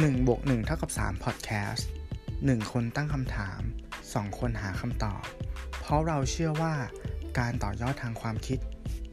[0.00, 1.82] 1บวก1เท่ากับ3 Podcast
[2.26, 3.60] 1 คนตั้งคำถาม
[4.00, 5.24] 2 คนหาคำตอบ
[5.80, 6.74] เพราะเราเชื่อว่า
[7.38, 8.58] การต่อยอดทางความคิด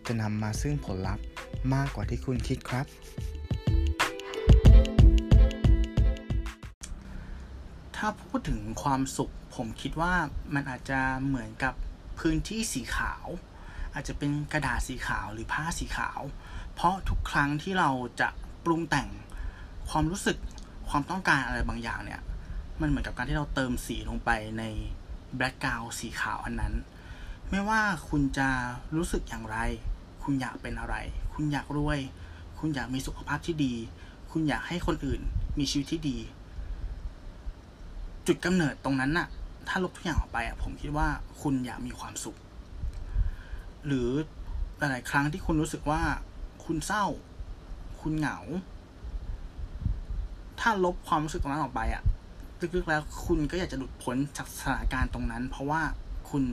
[0.08, 1.26] จะนำมาซึ่งผลลัพธ์
[1.74, 2.86] มากกว่าที่คุณคิดครับ
[7.96, 10.14] ถ้าพูดถึงความสุข ผมคิดว่า
[10.54, 11.74] มันอาจจะเหมือนกับ
[12.20, 13.26] พื้นที่สีขาว
[13.94, 16.22] อาจจะเป็นกระดาษสีขาวหรือผ้าสีขาว
[16.74, 18.30] เพราะทุกครั้งที่เราจะ
[18.66, 19.10] ปรุงแต่ง
[19.90, 20.38] ความรู้สึก
[20.90, 22.22] ความต้องการอะไรบางอย่างเนี่ย
[22.82, 24.30] มันเหมือนกับการที่เราเติมสีลงไป
[24.60, 24.64] ใน
[25.36, 26.74] แบล็กกราวสีขาวอันนั้น
[27.50, 28.50] ไม่ว่าคุณจะ
[28.96, 29.58] รู้สึกอย่างไร
[30.24, 30.96] คุณอยากเป็นอะไร
[31.34, 32.00] คุณอยากรวย
[32.60, 33.74] คุณอยากมีสุขภาพที่ดี
[34.32, 35.22] คุณอยากให้คนอื่น
[35.60, 36.18] มีชีวิตที่ดี
[38.28, 39.28] จุดกำเนิดตรงนั้นน่ะ
[39.68, 41.08] ถ้าลบทุกอย่างออกไปอะผมคิดว่า
[41.42, 42.38] คุณอยากมีความสุข
[43.86, 44.10] หรือ
[44.78, 46.02] หลายๆครั้งที่คุณรู้สึกว่า
[46.66, 47.06] คุณเศร้า
[48.02, 48.38] คุณเหงา
[50.60, 52.04] ถ้าลบความรู้สึกตรงนั้นออกไปอะ
[52.76, 55.82] ลึกๆแล้วคุณก็อยากจะหลุดพ้นจากสถานการณ์ตรงนั้น เพราะว่า
[56.30, 56.44] คุณ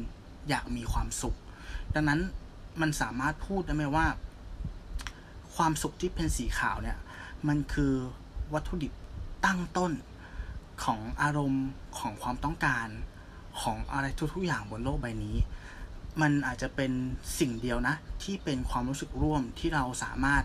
[0.48, 1.36] อยากมีความสุข
[1.94, 2.20] ดังนั้น
[2.80, 4.06] มันสามารถพูดได้ไหมว่า
[5.56, 6.98] ความสุขที่เป็นสีขาวเนี่ย
[7.48, 7.92] มันคือ
[8.54, 8.92] วัตถุดิบ
[9.44, 9.92] ตั้งต้น
[10.84, 11.66] ของอารมณ์
[11.98, 12.88] ของความต้องการ
[13.60, 15.36] ของอะไรทุกๆอย่างบนโลกใบนี้
[16.20, 16.92] มันอาจจะเป็น
[17.38, 20.44] สิ่งเดียวนะ ที่เป็นความรู้สึกร่วมที่เราสามารถ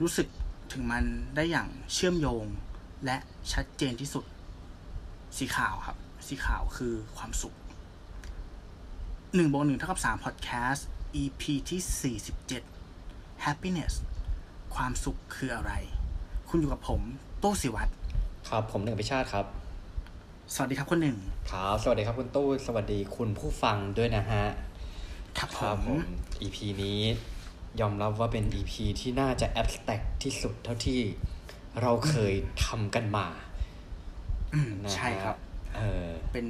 [0.00, 0.28] รู้สึก
[0.72, 1.04] ถึงมัน
[1.36, 2.44] ได้อย่างเชื่อมโยง
[3.04, 3.16] และ
[3.52, 4.24] ชัดเจนที่สุด
[5.38, 7.54] สีขาวครับ สีขาวคือความสุข
[9.34, 10.86] หนึ่งบวกหนึ่งเท่ากับสามพอดแคสต์
[11.22, 12.62] EP ที่สี่สิบเจ็ด
[13.44, 13.94] happiness
[14.74, 15.72] ความสุขคืออะไร
[16.48, 17.00] คุณอยู่กับผม
[17.40, 17.90] โต้สิวัตร
[18.48, 19.46] ครับผมหนึ่งพิชาติครับ
[20.54, 21.16] สวัสดีครับคุณหนึ่ง
[21.50, 24.44] ครับสวัสดีครับคุณตู้สวัสดีคุณผู้ฟังด้วยนะฮะ
[25.38, 26.00] ครับผครับมผม
[26.42, 27.00] EP นี้
[27.80, 31.00] ยอมรับว่าเป็น EP ที่น่าจะ abstract ที่สุดเท่าที่
[31.82, 33.26] เราเคยทำกันมา
[34.54, 35.36] อืมนะฮะใช่ครับ
[35.76, 36.46] เออเป็น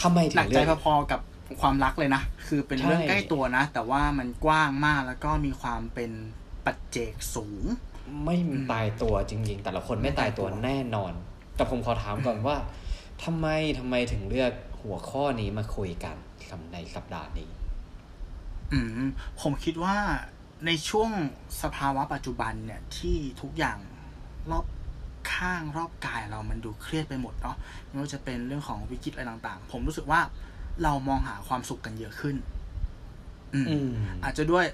[0.00, 1.20] ทำไมถึหนังกเลืใจอกพอๆกับ
[1.60, 6.10] ความรักเลยนะ คือเป็นเรื่องใช่ใกล้ตัวนะ แต่ว่ามันกว้างมากแล้วก็มีความเป็น
[6.64, 7.62] ปัจเจกสูง
[8.24, 8.36] ไม่
[8.72, 11.12] ตายตัวจริง ๆ แต่ละคนไม่ตายตัวแน่นอน
[11.56, 12.56] แต่ผมขอถามก่อนว่า
[13.24, 13.46] ทำไม
[13.78, 16.16] ทำไมถึงเลือกหัวข้อนี้มาคุยกัน
[16.72, 17.50] ในสัปดาห์นี้
[18.72, 19.08] อืม
[19.40, 19.96] ผมคิดว่า
[20.66, 21.10] ในช่วง
[21.62, 23.78] สภาวะปัจจุบันเนี่ยที่ทุกอย่าง
[24.50, 24.64] รอบ
[25.34, 27.56] ข้างรอบกายเรามันดูเครียดไปหมดเนาะ
[27.88, 30.20] ไม่ว่าจะเป็นเรื่องของวิกฤตอะไรต่าง ๆ ผมรู้สึกว่า
[30.82, 32.36] เรามองหาความสุขกันเยอะขึ้น
[33.54, 33.90] อืมอืม
[34.24, 34.64] อาจจะด้วย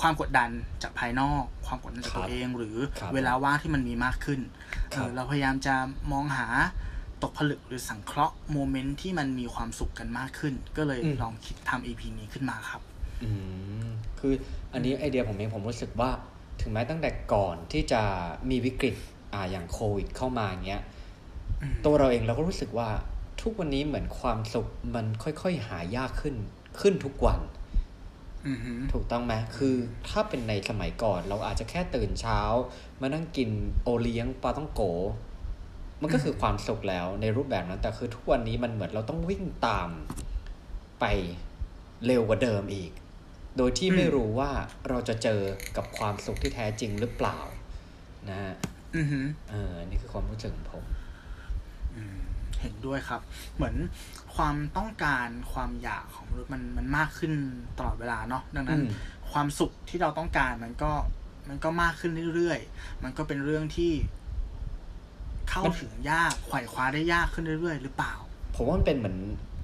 [0.00, 0.50] ความกดดัน
[0.82, 4.40] จากภายนอก ความกดดันจากครับตัวเอง หรือครับเวลาว่างที่มันมีมากขึ้น
[4.94, 5.74] คเอรับอเราพยายามจะ
[6.12, 6.46] มองหา
[7.22, 12.82] ตกผลึกหรือสังเคราะห์โมเมนต์ที่มันมีความสุขกันมากขึ้น ก็เลยลองคิดทำ EP นี้ขึ้นมาครับ
[13.22, 13.30] อื
[13.84, 13.88] ม
[14.18, 14.32] คือ
[14.72, 16.10] อันนี้ไอเดียผมเองผมรู้สึกว่า
[16.60, 18.02] ถึงแม้ตั้งแต่ก่อนที่จะ
[18.50, 18.94] มีวิกฤต
[19.32, 20.82] อ่าอย่างโควิดเข้ามาอย่างเงี้ย
[21.62, 22.90] อืมตัวเราเองเราก็รู้สึกว่า
[23.42, 26.34] ทุกวันนี้เหมือนความสุขมันค่อยๆหายากขึ้น
[26.80, 27.40] ขึ้นทุกวัน
[28.46, 29.74] อือหือถูกต้องไหมคือ
[30.08, 32.40] ถ้าเป็นในสมัยก่อน เราอาจจะแค่ตื่นเช้า
[33.00, 33.50] มานั่งกิน
[33.82, 34.82] โอเลี้ยงปลาต้องโก
[36.02, 39.88] มันก็คือความสุขแล้วในรูปแบบนั้น แต่คือทุกวันนี้มันเหมือนเราต้องวิ่งตาม
[41.00, 41.04] ไป
[42.06, 42.90] เร็วกว่าเดิมอีก
[43.56, 44.50] โดยที่ไม่รู้ว่า
[44.88, 45.40] เราจะเจอ
[45.76, 47.38] กับความสุขที่แท้จริงหรือเปล่า
[48.28, 48.54] นะฮะ
[48.96, 50.84] อือหือเออ นี่คือความรู้สึกของผม
[51.96, 52.18] อืม
[52.60, 53.20] เห็นด้วยครับ
[53.56, 53.74] เหมือน
[54.34, 57.32] ความต้องการความอยากของมนุษย์มันมันมากขึ้น
[57.78, 58.90] ตลอดเวลาเนาะดังนั้นอืม
[59.32, 60.92] ความสุขที่เราต้องการมันก็
[61.48, 63.92] มันก็มากขึ้นเรื่อยๆ มันก็เป็นเรื่องที่
[65.50, 68.14] เข้าถึงยากไขว่คว้าได้ยากขึ้นเรื่อยๆ หรือเปล่า
[68.54, 69.16] ผมว่ามันเป็นเหมือน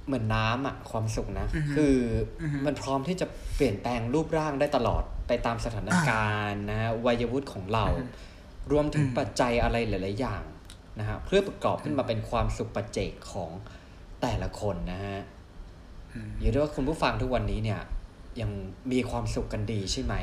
[0.06, 1.96] เหมือนน้ำอะความสุขนะอือฮึคือ
[2.42, 10.42] ออฮึมันพร้อมที่จะเปลี่ยนแปลงรูปร่างได้ตลอดไปตามสถานการณ์นะฮะวัยวุฒิของเราอือฮึรวมถึงอืมปัจจัยอะไรหลาย ๆ อย่าง
[10.98, 13.50] นะฮะเพื่อประกอบขึ้นมาเป็นความสุขปัจเจกของ
[14.22, 15.18] แต่ละคนนะฮะ
[16.14, 17.80] อืมอยู่ด้วยว่าคุณผู้ฟังทุกวันนี้เนี่ย
[18.40, 18.50] ยัง
[18.92, 20.14] มีความสุขกันดีใช่ไหม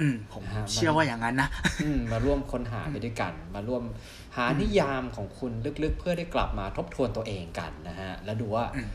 [0.00, 1.48] อืมผมฮะมันเชื่อว่าอย่างนั้นนะ
[1.84, 3.82] อืมมาร่วมค้นหาไปด้วยกัน มาร่วม
[4.36, 8.88] หานิยามของคุณลึกๆ เพื่อได้กลับมาทบทวนตัวเองกันนะฮะ แล้วดูว่าอืม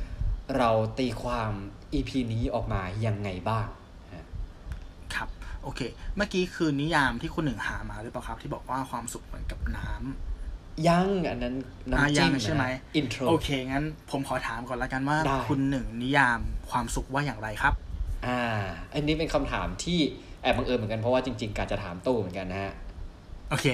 [0.57, 1.51] เราตีความ
[1.93, 3.67] EP นี้ออกมายังไงบ้าง
[4.13, 4.25] ฮะ
[5.15, 5.29] ครับ
[5.63, 5.81] โอเค
[6.15, 11.55] เมื่อกี้คือนิยามที่คุณหนึ่งหามาหรือเปล่าครับ ที่บอกว่าความสุขเหมือนกับน้ำยังอันนั้น
[11.95, 12.65] อ่าน้ำยัจิ้งมใช่ไหม
[12.95, 16.39] อินโทรโอเค งั้นผมขอถามก่อนละกันว่าได้คุณหนึ่งนิยาม
[16.69, 17.73] ความสุขว่าอย่างไรครับ
[18.25, 18.41] อ่า
[18.93, 19.99] อันนี้เป็นคำถามที่
[20.41, 22.73] แอบบังเอิญเหมือนกันเพราะว่าจริง ๆ กาจะถามตู้เหมือนกันนะฮะ
[23.49, 23.67] โอเค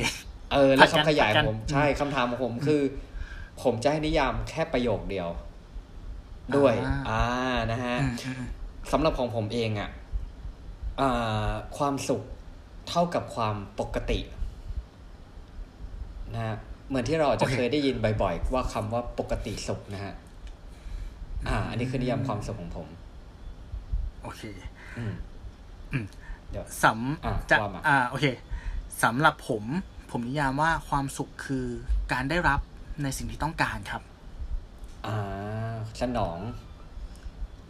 [0.51, 2.81] เออแล้วผัดกันคำขยายผัดกันผมใช่คำถามของผมคือ
[3.63, 5.30] ผมจะให้นิยามแค่ประโยคเดียว
[6.57, 7.24] ด้วย อ่าอ่า
[7.71, 8.48] นะฮะอืมอืมอืม
[8.92, 9.89] สำหรับของผมเองอะ่ะ
[11.01, 12.21] อ่าความสุข
[12.89, 14.19] เท่ากับความปกติ
[16.33, 16.56] นะฮะ
[16.89, 20.13] เหมือนที่เราอาจจะโอเคเคยได้ยินบ่อยๆว่าคำว่าปกติสุขนะฮะ
[21.47, 22.88] อ่า อันนี้คือนิยามความสุขของผม
[24.24, 24.42] โอเค
[24.97, 25.13] อืม
[25.94, 26.06] อืม
[26.51, 26.86] เดี๋ยวส
[27.25, 28.25] อะำจะว่ามาอ่าโอเค
[29.04, 29.63] สำหรับผม
[30.11, 31.65] ผมนิยามว่าความสุขคือ
[32.13, 32.59] การได้รับ
[33.03, 34.01] ในสิ่งที่ต้องการครับ
[35.05, 36.37] อ่าสนอง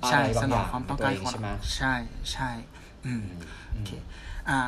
[0.08, 1.94] ใช่อะไรบาสงนอองย่างความต้องในการตัวเองของใช่ไหมใช่
[2.32, 2.50] ใช่
[3.06, 3.40] อืมอืม
[3.72, 3.92] โอเค
[4.50, 4.60] อ่า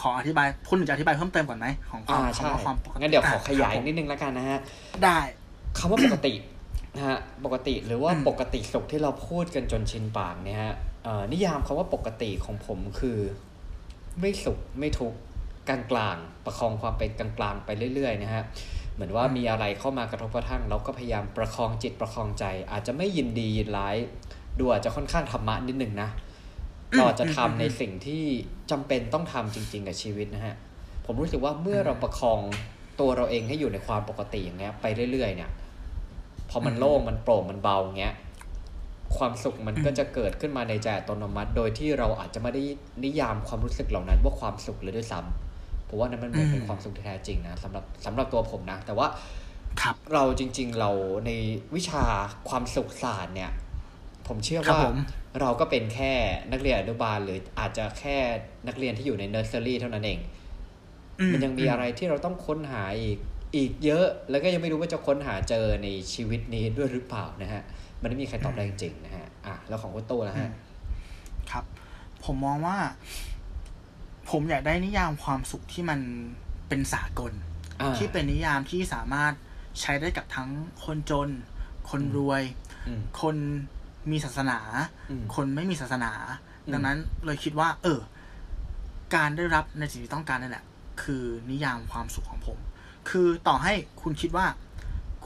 [0.00, 4.58] ขออธิบายคุณหนึ่งจะอธิบายเพิ่มเติมก่อนไหมของควาอ่ามใช่คำว่าความปกติงั้นเดี๋ยวขอขยายะครับผมนิดนึงแล้วกันนะฮะ
[5.04, 5.18] ได้
[5.78, 6.32] คำว่าปกติ
[6.96, 10.74] นะฮะปกติหรือว่าอืมปกติสุขที่เราพูดกันจนชินปากเนี่ยฮะ
[11.04, 13.18] เอ่อนิยามคำว่าปกติของผมคือ
[14.20, 15.18] ไม่สุขไม่ทุกข์
[15.68, 15.80] กลา
[16.14, 18.44] งๆ ประคองความเป็นกลางๆ ไปเรื่อยๆนะฮะ
[18.94, 23.96] เหมือนว่ามีอะไรเข้ามากระทบกระทั่ง เราก็พยายามประคองจิตประคองใจ อาจจะไม่ยินดียินร้าย
[24.58, 26.08] ดูอาจจะค่อนข้างธรรมะนิดหนึ่งนะ
[26.96, 28.24] เราอจะทำในสิ่งที่
[28.70, 30.54] จำเป็นต้องทำจริง ๆ กับชีวิตนะฮะ
[31.06, 32.40] ผมรู้สึกว่าเมื่อเราประคอง
[33.00, 35.50] ตัวเราเองให้อยู่ในความปกติอย่างเงี้ยไปเรื่อย ๆ เนี่ย
[36.50, 38.14] พอมันโล่งมันโปร่งมันเบาเงี้ย
[39.16, 42.62] ความสุขมันก็จะเกิดขึ้นมาในใจอัตโนมัติ โดยที่เราอาจจะไม่ได้
[43.04, 45.47] นิยามความรู้สึกเหล่านั้นว่าความสุขเลยด้วยซ้ำ
[45.88, 49.06] เพราะว่านั้นมันเหมือนเป็นอืมความสุขที่แท้จริงนะสำหรับสำหรับตัวผมนะ แต่ว่า
[49.80, 50.90] ครับเราจริง ๆ เรา
[51.26, 51.30] ใน
[51.74, 52.04] วิชา
[52.48, 53.50] ความสุขศาสตร์เนี่ย
[54.26, 54.96] ผมเชื่อครับว่าผม
[55.40, 56.12] เราก็เป็นแค่
[56.52, 58.16] นักเรียนอนุบาลหรืออาจจะแค่
[58.68, 60.18] นักเรียนที่อยู่ในเนอร์เซอรี่เท่านั้นเอง
[61.32, 63.18] มันยังมีอะไรที่เราต้องค้นหาอีก
[63.56, 67.62] อีกเยอะ แล้วก็ยังไม่รู้ว่าจะค้นหาเจอในชีวิตนี้ด้วยหรือเปล่านะฮะ
[68.02, 70.48] มันไม่มีใครตอบได้จริงๆนะฮะอะแล้วของคุณตู้นะฮะ
[71.50, 71.64] ครับ
[72.24, 72.76] ผมมองว่า
[74.30, 76.00] ผมอยากได้นิยามความสุขที่มัน
[76.68, 77.32] เป็นสากล
[77.80, 79.32] อ่าที่เป็นนิยามที่สามารถ
[79.80, 80.50] ใช้ได้กับทั้ง
[80.84, 81.28] คนจน
[81.90, 82.42] คนรวย
[82.86, 83.36] อืมคน
[84.10, 84.58] มีศาสนา
[85.10, 86.12] อืมคนไม่มีศาสนา
[86.66, 88.00] อืมดังนั้นเลยคิดว่า เออ
[89.14, 90.64] การได้รับในสิ่งที่ต้องการนั่นแหละ
[91.02, 92.58] คือนิยามความสุขของผม
[93.08, 93.72] คือต่อให้
[94.02, 94.46] คุณคิดว่า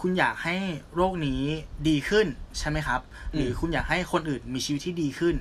[0.01, 0.57] คุณอยากให้
[0.95, 1.43] โรคนี้
[1.89, 2.27] ดีขึ้น
[2.59, 3.01] ใช่ไหมครับ
[3.35, 5.35] หรือคุณอยากให้คนอื่นมีชีวิตที่ดีขึ้น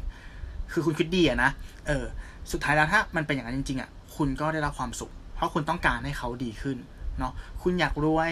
[0.72, 1.52] คือคุณคิดดีอะนะ
[1.88, 2.06] เออ
[2.52, 6.78] สุดท้ายแล้วถ้ามันเป็นอย่างนั้นจริงๆอะคุณก็ได้รับความสุข เพราะคุณต้องการให้เขาดีขึ้น
[7.20, 7.34] เนาะ
[7.64, 8.32] คุณอยากรวย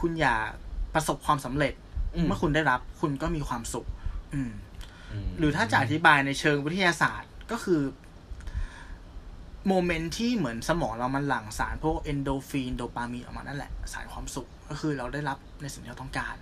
[0.00, 0.46] คุณอยาก
[0.94, 1.72] ประสบความสำเร็จ
[2.14, 3.86] อืมเมื่อคุณได้รับคุณก็มีความสุข
[4.34, 4.50] อืม
[5.24, 7.80] มหรือถ้าจะอธิบายในเชิงวิทยาศาสตร์ก็คือ
[9.68, 16.36] moment ที่เหมือนสมองเรามันหลั่งสารพวกเอ็นดอร์ฟินโดปามีนออกมานั่นแหละ สารความสุข ก็คือเราได้รับในสิ่งที่เราต้องการ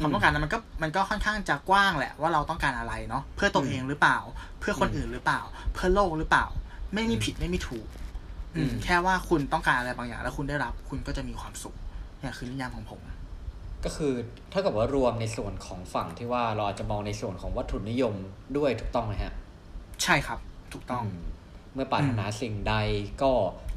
[0.00, 4.18] ความต้องการนั้นมันก็มันก็ค่อนข้างจะกว้างแหละว่าเราต้องการอะไรเนาะเพื่อตัวเองหรือเปล่า
[4.60, 5.40] เพื่อคนอื่นหรือเปล่า
[5.74, 6.46] เพื่อโลกหรือเปล่า
[6.94, 7.86] ไม่มีผิดไม่มีถูก
[8.56, 11.74] อืม แค่ว่าคุณต้องการอะไรบางอย่าง แล้วคุณได้รับ คุณก็จะมีความสุข
[12.20, 13.00] เนี่ยคือนิยามของผม
[13.84, 14.12] ก็คือ
[14.50, 18.14] เท่ากับว่ารวมในส่วนของฝั่งที่ว่าเราอาจจะมองในส่วนของวัตถุนิยม
[18.56, 19.32] ด้วยถูกต้องไหมฮะ
[20.02, 20.38] ใช่ครับ
[20.72, 21.06] ถูกต้องม
[21.74, 22.74] เมื่อปรารถนาสิ่งใด
[23.22, 23.32] ก็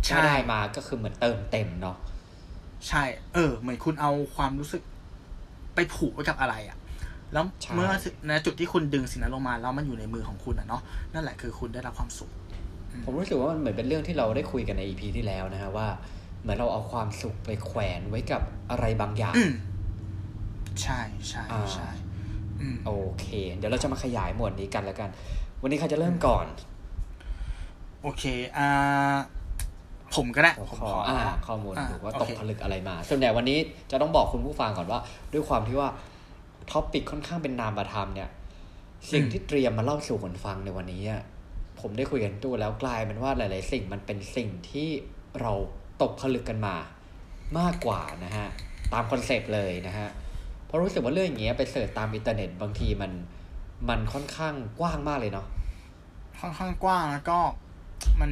[0.06, 1.98] ใช่ถ้าได้มาก็คือเหมือนเติมเต็มเนาะ
[2.88, 3.04] ใช่
[3.34, 4.82] เออ เหมือนคุณเอาความรู้สึก
[5.76, 6.78] ไปผูกไว้กับอะไรอะ่ะ
[7.34, 7.46] แล้ว
[7.76, 7.90] เมื่อ
[8.28, 10.82] ในจุดที่คุณดึงสิ่งนั้นลงมาแล้วมันอยู่ในมือของคุณอะเนาะ
[11.14, 12.32] นั่นแหละคือคุณได้รับความสุข
[13.04, 15.88] ผมรู้สึกว่ามันเหมือนเป็นเรื่องที่เราได้คุยกันในอีพีที่แล้วนะฮะว่า
[16.42, 18.42] เหมือนเราเอาความสุขไปแขวนไว้กับ
[18.72, 19.54] อะไรบางอย่างอืม
[20.82, 21.90] ใช่ใช่อ่าใช่
[22.60, 23.26] อืมโอเค
[23.56, 25.10] เดี๋ยวเราจะมาขยายหมวดนี้กันแล้วกัน
[25.62, 26.46] วันนี้ใครจะเริ่มก่อน
[28.02, 28.24] โอเค
[28.58, 29.16] อ่า
[30.16, 33.60] ผมก็ได้หัวข้อผมขออ่าอ่าข้อมูลอ่าดูว่าโอเคตกผลึกอะไรมา ส่วนใหญ่วันนี้
[33.92, 35.00] จะต้องบอกคุณผู้ฟังก่อนว่า
[35.34, 35.90] ด้วยความที่ว่า
[36.72, 38.30] topic ค่อนข้างเป็นนามธรรมเนี่ย
[39.12, 41.22] สิ่งที่เตรียมมาเล่าสู่คนฟังในวันนี้อะ
[41.80, 44.90] ผมได้คุยกันตู้แล้วกลายเป็นว่าหลาย ๆ สิ่งมันเป็นสิ่งที่
[45.42, 45.52] เรา
[46.02, 46.76] ตกผลึกกันมา
[47.60, 48.48] มากกว่านะฮะ
[48.94, 50.10] ตาม concept เลยนะฮะ
[50.66, 53.12] เพราะรู้สึกว่าเรื่องอย่างเงี้ยไป search ตามอินเทอร์เน็ตบางทีมัน
[53.90, 55.48] มันค่อนข้างกว้างมากเลยเนาะ
[56.40, 57.40] ค่อนข้างกว้างแล้วก็
[58.22, 58.32] มัน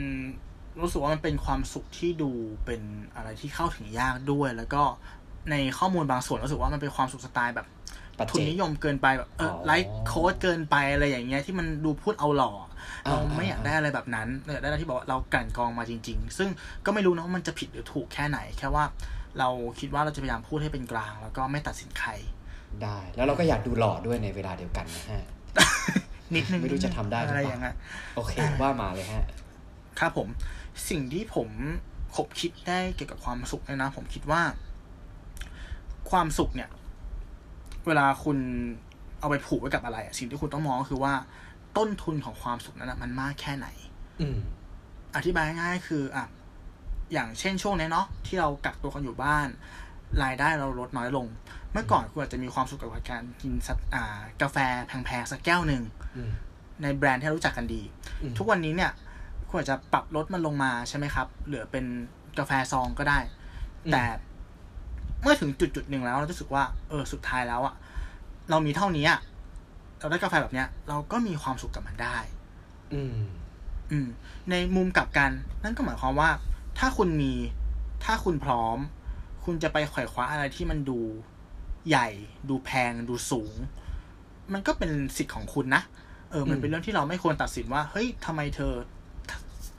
[0.81, 2.31] รู้สึกว่ามันเป็นความสุขที่ดู
[2.65, 2.81] เป็น
[3.15, 4.83] อะไรที่เข้าถึงยากด้วย แล้วก็
[5.51, 7.67] ในข้อมูลบางส่วนรู้สึกว่ามันเป็นความสุขสไตล์แบบ
[8.19, 12.51] ปัจทุนเจกนิยมเกินไปแบบเอออ๋อไลฟ์โค้ดเกินไปอะไรอย่างเงี้ยที่มันดูพูดเอาหล่อ
[13.05, 16.49] เราอ่าไม่อยากได้อะไรแบบนั้นเราอยากได้อะไรที่บอกว่าเรากลั่นกรองมาจริง ๆ ซึ่ง
[16.85, 18.83] ก็ไม่รู้นะว่ามันจะผิดหรือถูกแค่ไหน แค่ว่า
[19.39, 19.49] เรา
[19.79, 22.09] คิดว่าเราจะพยายามพูดให้เป็นกลาง แล้วก็ไม่ตัดสินใคร
[22.83, 25.23] ได้ แล้วเราก็อยากดูหล่อด้วยในเวลาเดียวกันนะฮะ
[26.35, 27.75] นิดนึงไม่รู้จะทำได้หรืออะไรเปล่าอย่างเงี้ย
[28.15, 29.25] โอเคว่ามาเลยฮะ
[29.99, 30.27] ครับผม
[30.89, 31.50] สิ่งที่ผม
[32.15, 34.41] คบคิดได้เกี่ยวกับความสุขเนี่ยนะ ผมคิดว่า
[36.12, 36.69] ความสุขเนี่ย
[37.88, 38.38] เวลาคุณ
[39.19, 41.13] เอาไปผูกไว้กับอะไรอะสิ่งที่คุณต้องมองก็คือว่า
[41.77, 43.67] ต้นทุนของความสุขนั้นนะมันมากแค่ไหน
[44.21, 44.38] อืม
[45.15, 46.25] อธิบายง่ายๆคืออะ
[47.13, 49.48] อย่างเช่นช่วงนี้เนาะที่เรากักตัวกันอยู่บ้าน
[50.24, 51.27] รายได้เราลดน้อยลง
[51.71, 54.57] เมื่อก่อนคุณอาจจะมีความสุขกับการกินสักอ่ากาแฟ
[54.88, 55.83] แพงๆสักแก้วหนึ่ง
[56.15, 56.31] อืม
[56.81, 57.81] ในแบรนด์ที่เรารู้จักกันดี
[58.21, 58.91] อืมทุกวันนี้เนี่ย
[59.49, 61.85] คุณอาจจะปรับลดมันลงมาใช่ไหมครับ เหลือเป็น
[62.39, 63.19] กาแฟซองก็ได้
[63.91, 64.03] แต่
[65.21, 67.75] เมื่อถึงจุดจุดหนึ่งแล้วเราจะรู้สึกว่า เออ สุดท้ายแล้วอะ
[68.49, 69.19] เรามีเท่านี้อะ
[69.99, 72.17] เราได้กาแฟแบบเนี้ย เราก็มีความสุขกับมันได้
[72.93, 73.17] อืม
[73.91, 74.07] อืม
[74.49, 75.31] ในมุมกลับกัน
[75.63, 76.29] นั่นก็หมายความว่า
[76.79, 77.33] ถ้าคุณมี
[78.05, 78.77] ถ้าคุณพร้อม
[79.45, 80.99] คุณจะไปไขว่คว้าอะไรที่มันดู
[81.89, 82.07] ใหญ่
[82.49, 83.53] ดูแพง ดูสูง
[84.53, 85.81] มันก็เป็นสิทธิ์ของคุณนะ
[86.31, 88.73] เออ มันเป็นเรื่องที่เราไม่ควรตัดสินว่า เฮ้ยทำไมเธอ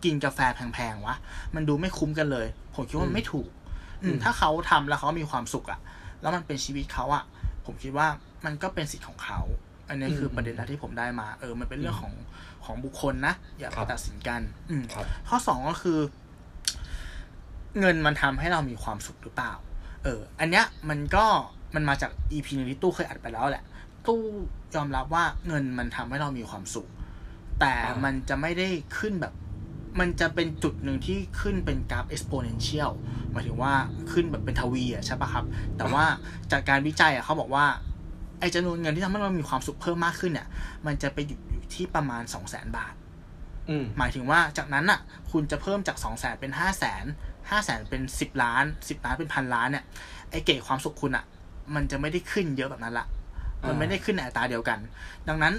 [0.04, 0.40] กินกาแฟ
[0.74, 1.16] แพงๆวะ
[1.54, 3.48] มันดูไม่คุ้มกันเลย ผมคิดว่ามันไม่ถูก
[4.02, 5.80] อืมถ้าเขาทำแล้วเขามีความสุขอะ
[6.20, 7.24] แล้วมันเป็นชีวิตเขาอะ
[7.66, 8.06] ผมคิดว่า
[8.44, 9.40] มันก็เป็นสิทธิ์ของเขา
[9.88, 12.14] อันนี้คือประเด็นแรกที่ผมได้มา เออ มันเป็นเรื่องของ
[12.64, 14.40] ของบุคคลนะ อย่าครัไปบตัดสินกัน
[14.70, 15.98] อืมครับข้อสองก็คือ
[17.80, 19.52] เงินมันทำให้เรามีความสุขหรือเปล่า
[20.04, 21.24] เออ อันเนี้ยมันก็
[21.74, 23.64] มันมาจากอีพีนึงที่ตู้เคยอัดไปแล้วแหละ
[24.06, 24.20] ตู้
[24.74, 26.88] ยอมรับว่าเงินมันทำให้เรามีความสุข
[27.60, 29.34] แต่อ่ามัมันจะไม่ได้ขึ้นแบบ
[29.98, 32.90] มันจะเป็นจุดหนึ่งที่ขึ้นเป็นกราฟ exponential
[33.32, 33.72] หมายถึงว่า
[34.12, 35.44] ขึ้นแบบเป็นทวีอะใช่ปะครับ
[35.76, 36.04] แต่ว่า
[36.52, 37.66] จากการวิจัยอะเขาบอกว่า
[38.40, 40.48] ไอ้จำนวนเงินที่ทำให้เรามีความสุขเพิ่มมากขึ้นเนี่ย
[40.86, 42.94] มันจะไปหยุดอยู่ที่ประมาณ2 0 0 0 0 0บาท
[43.68, 47.04] อืมหมายถึงว่าจากนั้นอะ คุณจะเพิ่มจากสองแสนเป็นห้าแสน
[47.50, 49.84] ห้าแสนเป็นสิบล้านสิบล้านเป็นพันล้านเนี่ย
[50.30, 51.24] ไอเกรดความสุขคุณอะ
[51.74, 53.06] มันจะไม่ได้ขึ้นเยอะแบบนั้นละ
[53.68, 54.78] มันไม่ได้ขึ้นในอัตราเดียวกัน
[55.28, 55.54] ดังนั้น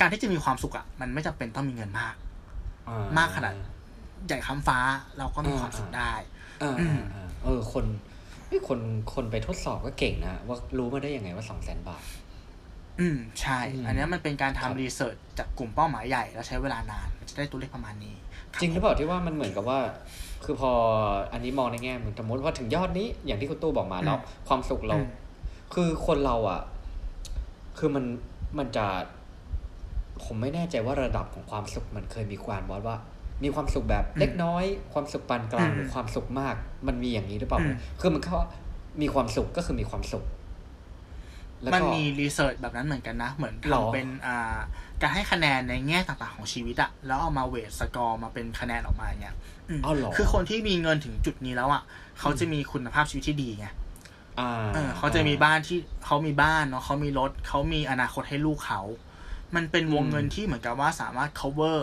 [0.00, 2.21] การที่จะมีความสุขอะมันไม่จำเป็นต้องมีเงินมากอ่
[3.18, 3.54] มากขนาด
[4.26, 4.78] ใหญ่ค้ำฟ้า
[5.18, 6.12] เราก็มีความสุขได้
[6.62, 7.84] อ่าอืมอ่าอ่าเออคน
[8.46, 8.80] เฮ้ยคน
[9.14, 12.04] คนไปทดสอบก็เก่งนะ ว่ารู้มาได้ยังไงว่าสองแสนบาท
[13.00, 18.16] อืม ใช่อืมอันเนี้ยมันเป็นการครับทำรีเสิร์ชจากกลุ่มเป้าหมายใหญ่ แล้วใช้เวลานานมันจะได้ตัวเลขประมาณนี้
[18.54, 19.80] คบจริงหรือเปล่าที่ว่ามันเหมือนกับว่า
[20.44, 20.72] คือพอ
[21.32, 25.08] อันนี้มองในแง่มุมสมมติว่าถึงยอดนี้อย่างที่คุณตู้บอกมาแล้วความสุขเราอืม
[25.74, 26.60] คือคนเราอะ
[27.78, 28.04] คือมัน
[28.58, 28.86] มันจะ
[30.24, 32.96] ผมไม่แน่ใจว่าระดับของความสุขมันเคยมีความวัดว่า
[33.44, 36.54] มีความสุขแบบเล็กน้อย ความสุขปานกลางหรือความสุขมาก
[36.86, 37.60] มันมีอย่างนี้หรือเปล่า
[38.00, 38.36] คือมันก็
[39.00, 40.24] มีความสุขก็คือมีความสุข
[41.62, 44.56] แล้วมันก็มีรีเสิร์ชแบบนั้นเหมือนกันนะ เหมือนหรอทำเป็นอ่า
[45.02, 49.36] การให้คะแนนในแง่ต่างๆของชีวิตอะแล้วเอามาเวทสกอร์มาเป็นคะแนนออกมาอย่างเงี้ย
[49.68, 51.82] อืมอ๋อเหรอคือคนที่มีเงินถึงจุดนี้แล้วอะ
[52.20, 53.66] เขาจะมีคุณภาพชีวิตที่ดีไง
[54.40, 58.80] อ่าเออเขาจะมีบ้านที่เขามีบ้านเนาะเขามีรถเขามีอนาคตให้ลูกเขา
[59.56, 61.76] มันเป็นวงอืมเงินที่เหมือนกับว่าสามารถ cover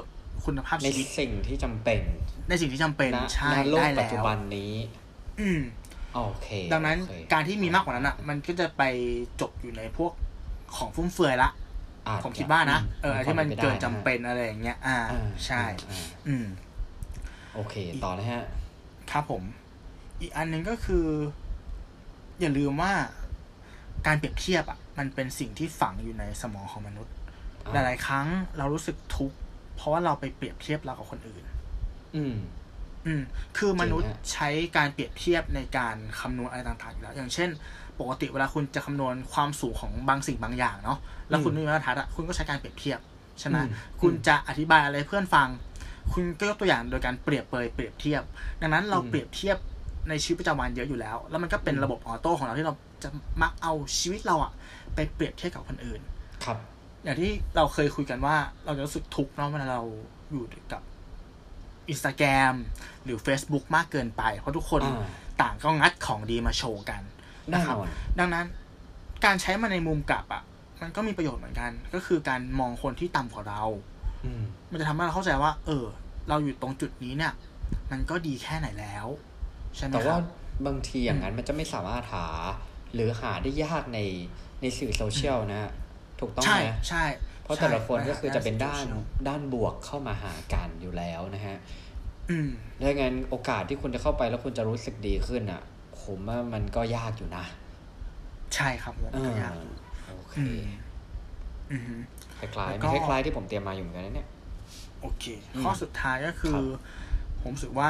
[0.46, 2.02] คุณภาพในชีวิตสิ่งที่จำเป็น
[2.50, 4.74] ในสิ่งที่จำเป็นณใช่ณโลกได้ปัจแล้จุวบันนี้
[5.40, 5.62] อืม
[6.14, 8.84] โอเค ดังนั้นโอเคการที่มีมากกว่านั้นอะ มันก็จะไป
[9.42, 10.12] จบอยู่ในพวก
[10.78, 11.50] ของฟุ่มเฟือยละ
[12.08, 16.46] อาจผมจะคิดว่านะเออควาที่มันป็ไเกินจำได้ะเป็นอะไรอย่างเงี้ย อ่าอ่าใช่อ่าอืม
[17.54, 18.46] โอเค ต่อเลยฮะ
[19.12, 19.44] ครับผม
[20.22, 21.06] อีกอันหนึ่งก็คือ
[22.40, 22.94] อย่าลืมว่า
[24.08, 27.14] การเปรียบเทียบอะ มันเป็นสิ่งที่ฝังอยู่ในสมองของมนุษย์
[27.72, 29.38] หอ่าลาย ๆ ครั้งเรารู้สึกทุกข์
[29.76, 31.44] เพราะว่าเราไปเปรียบเทียบเรากับคนอื่น
[32.16, 32.36] อืม
[33.06, 33.22] อืม
[33.58, 37.50] คือมนุษย์จริงฮะใช้การเปรียบเทียบในการคำนวณอะไรต่างๆอยู่แล้ว อย่างเช่น
[38.00, 41.00] ปกติเวลาคุณจะคำนวณความสูงของบางสิ่งบางอย่างเนาะ
[41.30, 43.00] แล้วคุณไม่มีมาตรฐานอะคุณก็ใช้การเปรียบเทียบ
[43.40, 43.70] ใช่ไหมอืม
[44.02, 45.50] คุณจะอธิบายอะไรให้เพื่อนฟัง
[46.14, 48.24] คุณก็ยกตัวอย่างโดยการเปรียบเปรยเปรียบเทียบ
[48.62, 49.58] ดังนั้นเราอืมเปรียบเทียบ
[50.10, 52.74] ในชีวิตประจำวันเยอะอยู่แล้ว แล้วมันก็เป็นอืมระบบออโต้ของเราที่เรา
[53.04, 53.10] จะ
[53.42, 54.52] มักเอาชีวิตเราอะ
[54.96, 56.02] ไปเปรียบเทียบกับคนอื่น
[56.46, 56.58] ครับ
[57.04, 59.82] อย่างที่เราเคยคุยกันว่า เราจะรู้สึกทุกข์เนาะเวลาเรา
[60.32, 60.82] อยู่กับ
[61.90, 62.56] อินสตาแกรม
[63.04, 65.08] หรือ Facebook มากเกินไป เพราะทุกคนอ่า
[65.42, 67.02] ต่างก็งัดของดีมาโชว์กัน
[67.50, 67.90] แน่นะครับนอน
[68.20, 68.46] ดังนั้น
[69.26, 70.44] การใช้มันในมุมกลับอะ
[70.82, 73.64] มันก็มีประโยชน์เหมือนกัน ก็คือการมองคนที่ต่ำกว่าเรา
[74.26, 75.86] อืมมันจะทำให้เราเข้าใจว่า เออ
[76.30, 77.34] เราอยู่ตรงจุดนี้เนี่ย
[77.92, 79.08] มันก็ดีแค่ไหนแล้ว
[79.76, 80.24] ใช่ไหมแต่คว่ารับ
[80.68, 82.26] บางทีอย่างนั้นมันจะไม่สามารถหา
[82.94, 84.00] หรือหาได้ยากใน
[84.62, 85.72] ในสื่อโซเชียลนะ
[86.20, 87.04] ถูกต้องใช่ไหมใช่
[87.44, 91.58] เพราะแต่ละคนใช่ก็คือจะเป็นด้าน social ด้านบวกเข้ามาหากันอยู่แล้วนะฮะ
[92.30, 92.50] อืม
[92.82, 95.62] ดังนั้นโอกาสที่คุณจะเข้าไปแล้วคุณจะรู้สึกดีขึ้นอะ
[96.04, 97.46] ผมว่ามันก็ยากอยู่นะ
[98.56, 99.54] ใช่ครับผมก็ยาก
[100.08, 100.62] อ่าโอเคอืม
[101.72, 101.96] อือฮึ
[102.40, 104.28] คล้ายแล้วๆก็มีคล้ายๆที่ผมเตรียมมาอยู่เหมือนกันนะเนี่ย
[105.02, 106.64] โอเคอืมข้อสุดท้ายก็คือครับ
[107.42, 107.90] ผมรู้สึกว่า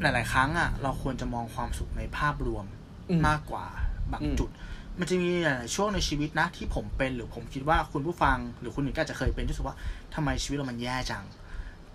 [0.00, 2.64] หลาย ๆ ครั้งอะ เราควรจะมองความสุขในภาพรวม
[3.10, 3.66] อืมมากกว่า
[4.12, 4.50] บางอืมจุด
[4.98, 9.76] มันจะมีหลายๆช่วงในชีวิตนะที่ผมเป็นหรือผมคิดว่าคุณผู้ฟัง หรือคุณหนึ่งก็อาจจะเคยเป็นที่รู้สึกว่า
[10.14, 11.24] ทำไมชีวิตเรามันแย่จัง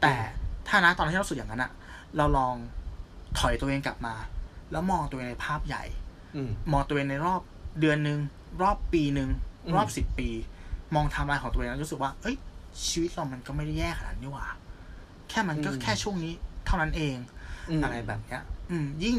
[0.01, 0.13] แต่
[0.67, 1.71] ถ้านะตอนที่เรารู้สึกอย่างนั้นอะ
[2.17, 2.55] เราลอง
[3.39, 4.15] ถอยตัวเองกลับมา
[4.71, 5.83] แล้วมองตัวเองในภาพใหญ่
[6.35, 7.41] อืมมองตัวเองในรอบ
[7.79, 8.19] เดือนหนึ่ง
[8.61, 9.29] รอบปีหนึ่ง
[9.65, 10.29] อืมรอบสิบปี
[10.95, 12.35] มองไทม์ไลน์ของตัวเองแล้วรู้สึกว่า เอ้ย
[12.87, 14.47] ชีวิตเรามันก็ไม่ได้แย่ขนาดนี้หว่า
[15.29, 16.33] แค่มันก็แค่ช่วงนี้
[16.65, 17.15] เท่านั้นเอง
[17.79, 19.17] มอะไรแบบเนี้ย อืมยิ่ง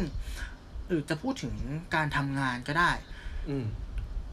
[0.89, 1.55] หรือจะพูดถึง
[1.95, 3.18] การทำงานก็ได้อืม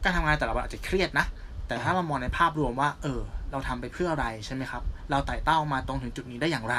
[0.04, 1.26] การทำงานแต่ละวันอาจจะเครียดนะ
[1.66, 3.20] แต่ถ้าเรามองในภาพรวมว่า เออ
[3.50, 6.76] เราทำไปเพื่ออะไรใช่ไหมครับ เราไต่เต้ามาตรงถึงจุดนี้ได้อย่างไร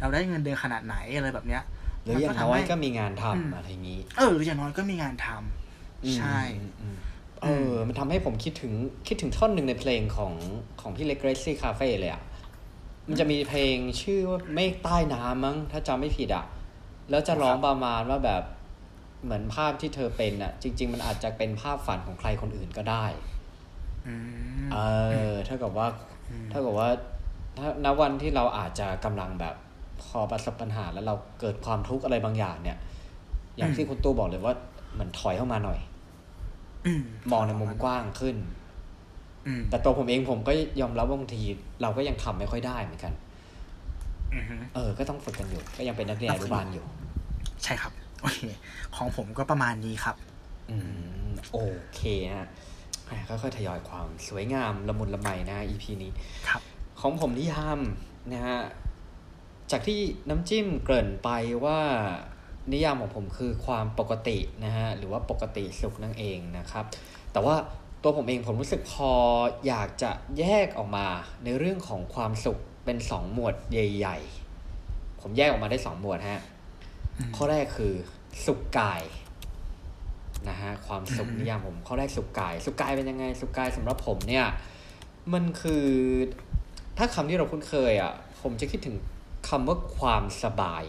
[0.00, 1.62] เราได้เงินเดือนขนาดไหนอะไรแบบเนี้ย
[2.02, 6.38] หรืออย่างน้อยก็มีงานทำอะไรอย่างนี้ เออหรืออย่างน้อยก็มีงานทำใช่
[7.42, 8.72] เออ มันทำให้ผมคิดถึง
[9.06, 10.32] คิดถึงท่อนหนึ่งในเพลงของ
[10.80, 12.22] ของพี่เล็กเกรซี่คาเฟ่เลยอะ
[13.08, 16.44] มันจะมีเพลงชื่อว่าเมฆใต้น้ำมั้งถ้าจำไม่ผิดอะ
[17.10, 18.42] แล้วจะร้องประมาณว่าแบบ
[19.24, 23.04] เหมือนภาพที่เธอเป็นอะ จริง ๆ มันอาจจะเป็นภาพฝันของใครคนอื่นก็ได้
[24.72, 24.78] เอ
[25.32, 25.86] อเท่ากับว่า
[26.50, 26.88] เท่ากับว่า
[27.58, 29.54] ถ้าณวันที่เราอาจจะกำลังแบบ
[30.02, 32.78] พอประสบปัญหาแล้วเราเกิดความทุกข์อะไรบางอย่างเนี่ย
[33.56, 34.54] อย่างที่คุณตู้บอกเลยว่า
[34.98, 35.78] มันถอยเข้ามาหน่อย
[37.32, 38.36] มองในมุมกว้างขึ้น
[39.70, 41.42] แต่ตัวผมเองผมก็ยอมรับบางที
[41.82, 43.12] เราก็ยังทำไม่ค่อยได้เหมือนกัน
[44.74, 46.84] เออ ก็ต้องฝึกกันอยู่ ก็ยังเป็นนักเรียนอนุบาลอยู่
[47.64, 47.92] ใช่ครับ
[48.24, 48.42] โอเค
[48.96, 50.16] ของผมก็ประมาณนี้ครับ
[50.70, 50.76] อื
[51.26, 51.58] ม โอ
[51.94, 52.00] เค
[52.34, 52.48] ฮะ
[53.28, 56.12] ค่อยๆทยอยความสวยงามละมุนละไมนะ EP นี้
[56.48, 56.60] ครับ
[57.00, 57.78] ของผมนิยาม
[58.32, 58.60] นะฮะ
[59.70, 61.30] จากที่น้ำจิ้มเกริ่นไป
[61.64, 61.80] ว่า
[62.72, 66.84] นิยามของผมคือความปกตินะฮะหรือว่าปกติสุขนั่นเองนะครับ
[67.32, 67.54] แต่ว่า
[68.02, 69.10] ตัวผมเองผมรู้สึกพอ
[69.66, 71.06] อยากจะแยกออกมา
[71.44, 74.18] ในเรื่องของความสุขเป็นสองหมวดใหญ่
[74.70, 76.42] ๆ ผมแยกออกมาได้สองหมวดฮะ
[77.36, 77.94] ข้อแรกคือ
[78.46, 79.02] สุขกาย
[80.48, 84.46] นะฮะความสุขนิยามผมข้อแรกสุขกาย สุขกายเป็นยังไง สุขกายสำหรับผมเนี่ย
[85.32, 85.86] มันคือ
[86.98, 88.96] ถ้าคำที่เราคุ้นเคยอะ ผมจะคิดถึง
[89.48, 90.84] คำว่าความสบาย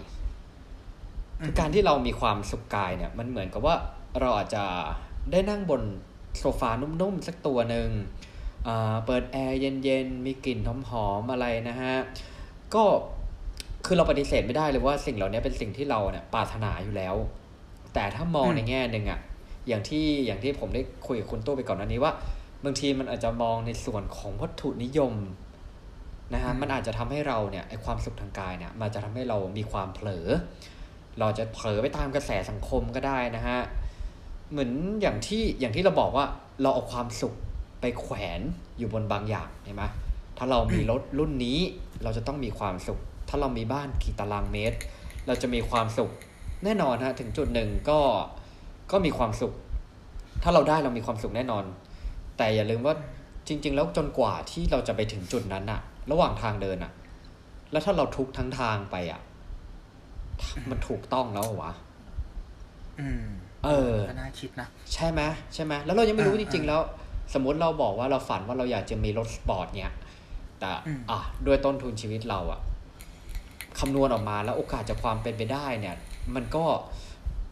[1.44, 3.76] คือการที่เรามีความสุขกายเนี่ย มันเหมือนกับว่า
[4.20, 4.66] เราอาจจะ
[5.32, 5.82] ได้นั่งบน
[6.40, 7.90] โซฟานุ่มๆสักตัวหนึ่ง
[9.06, 11.96] เปิดแอร์เย็นๆ มีกลิ่นหอมๆอะไรนะฮะ
[12.76, 12.84] ก็
[13.86, 17.16] คือเราปฏิเสธไม่ได้เลยว่าสิ่งเหล่านี้เป็นสิ่งที่เราเนี่ยปรารถนาอยู่แล้ว
[17.94, 19.20] แต่ถ้ามองในแง่หนึ่งอะ
[19.68, 22.12] อย่างที่อย่างที่ผมได้คุยกับคุณตู้ไปก่อนหน้านี้ว่า
[22.66, 25.14] บางทีมันอาจจะมองในส่วนของวัตถุนิยม
[26.34, 30.28] นะฮะมันอาจจะทำให้เราเนี่ยไอความสุขทางกายเนี่ยมันจะทำให้เรามีความเผลอ
[31.20, 33.60] เราจะเผลอไปตามกระแสสังคมก็ได้นะฮะ
[34.52, 34.72] เหมือน
[35.02, 36.26] อย่างที่อย่างที่เราบอกว่า
[36.62, 37.34] เราเอาความสุข
[37.82, 38.42] ไปแขวน
[38.78, 39.84] อยู่บนบางอย่างเห็นไหม
[40.38, 41.60] ถ้าเรามีรถรุ่นนี้
[42.04, 43.00] เราจะต้องมีความสุข
[43.36, 44.78] ถ้าเรามีบ้านกี่ตารางเมตร
[45.28, 46.12] เราจะมีความสุข
[46.64, 48.00] แน่นอนฮะถึงจุดหนึ่งก็
[48.92, 49.54] ก็มีความสุข
[50.44, 51.64] ถ้าเราได้เรามีความสุขแน่นอน
[52.38, 52.96] แต่อย่าลืมว่า
[53.48, 56.92] จริง ๆ แล้วจนกว่าที่เราจะไปถึงจุดนั้นอะระหว่างทางเดินอะ
[57.72, 59.22] แล้วถ้าเราทุกทั้งทางไปอะ
[60.70, 61.74] มันถูกต้องแล้ววะ
[63.00, 63.26] อืม
[63.66, 65.22] เออก็น่าคิดนะใช่ไหม
[65.54, 66.82] ใช่ไหมแล้วเรายังไม่รู้จริง ๆ แล้ว
[67.34, 69.94] สมมติเราบอกว่าเราฝันว่าเราอยากจะมีรถสปอร์ตเนี่ย
[70.60, 70.70] แต่
[71.10, 72.60] อะด้วยต้นทุนชีวิตเราอะ
[73.80, 75.96] คำนวณออกมาแล้วโอกาสจะความเป็นไปได้เนี่ย
[76.36, 76.66] มันก็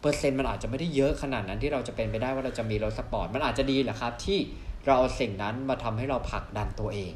[0.00, 4.38] เปอร์เซ็นต์มันอาจจะไม่ได้เยอะขนาดนั้นที่เราจะเป็นไปได้ว่าเราจะมีรถสปอร์ตมันอาจจะดีแหละครับ ที่
[4.86, 7.12] เราเอาสิ่งนั้นมาทำให้เราผลักดันตัวเอง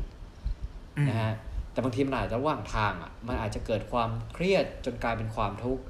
[1.08, 1.32] นะฮะ
[1.72, 5.82] แต่บางทีมันอาจจะว่างทางอะมันอาจจะเกิดความเครียดจนกลายเป็นความทุกข์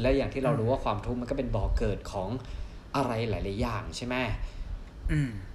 [0.00, 2.28] และอย่างที่เรารู้ว่าความทุกข์มันก็เป็นบ่อกเกิดของ
[2.96, 4.16] อะไรหลาย ๆ อย่างใช่ไหม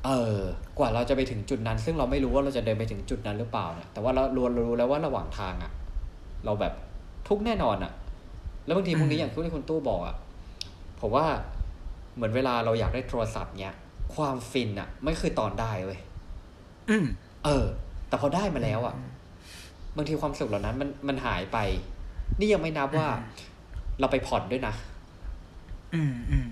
[0.05, 0.39] เออ
[0.77, 5.71] กว่าเราจะไปถึงจุดนั้น ซึ่งเราไม่รู้ว่าเราจะเดินไปถึงจุดนั้นหรือเปล่าเนี่ยแต่ว่าเรารู้รู้แล้วว่าระหว่างทางอะ
[6.45, 6.73] เราแบบ
[7.27, 7.91] ทุกแน่นอนอะ
[8.65, 10.15] แล้วบางทีพวกนี้อย่างที่คุณตู้บอกอะ
[10.99, 11.25] ผมว่า
[12.15, 13.73] เหมือนเวลาเราอยากได้โทรศัพท์เนี้ย
[14.15, 15.99] ความฟินอะไม่คือตอนได้เว้ย
[17.45, 17.65] เออ
[18.07, 18.95] แต่พอได้มาแล้วอะ
[19.95, 21.57] บางทีความสุขเหล่านั้นมันมันหายไป
[22.39, 23.07] นี่ยังไม่นับว่า
[23.99, 24.73] เราไปผ่อนด้วยนะ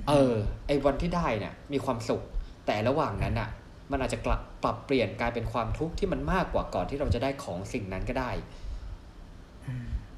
[0.10, 0.34] เออ
[0.68, 2.22] ไอ้วันที่ได้เนี่ยมีความสุข
[2.66, 3.50] แต่ระหว่างนั้นอะ
[3.92, 8.32] มันอาจจะกลับปรับเปลี่ยนกลายเป็นความทุกข์ที่มันมากกว่าก่อนที่เราจะได้ของสิ่งนั้นก็ได้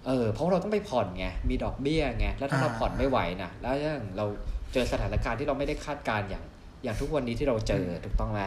[0.08, 4.26] เออเพราะเราต้องไปผ่อนไงมีดอกเบี้ยไงแล้วถ้าเราผ่อนไม่ไหวนะแล้วอย่างเรา
[4.74, 6.44] เจอสถานการณ์ที่เราไม่ได้คาดการอย่าง
[6.84, 8.42] อย่างทุกวันนี้ที่เราเจอถูกต้องไหม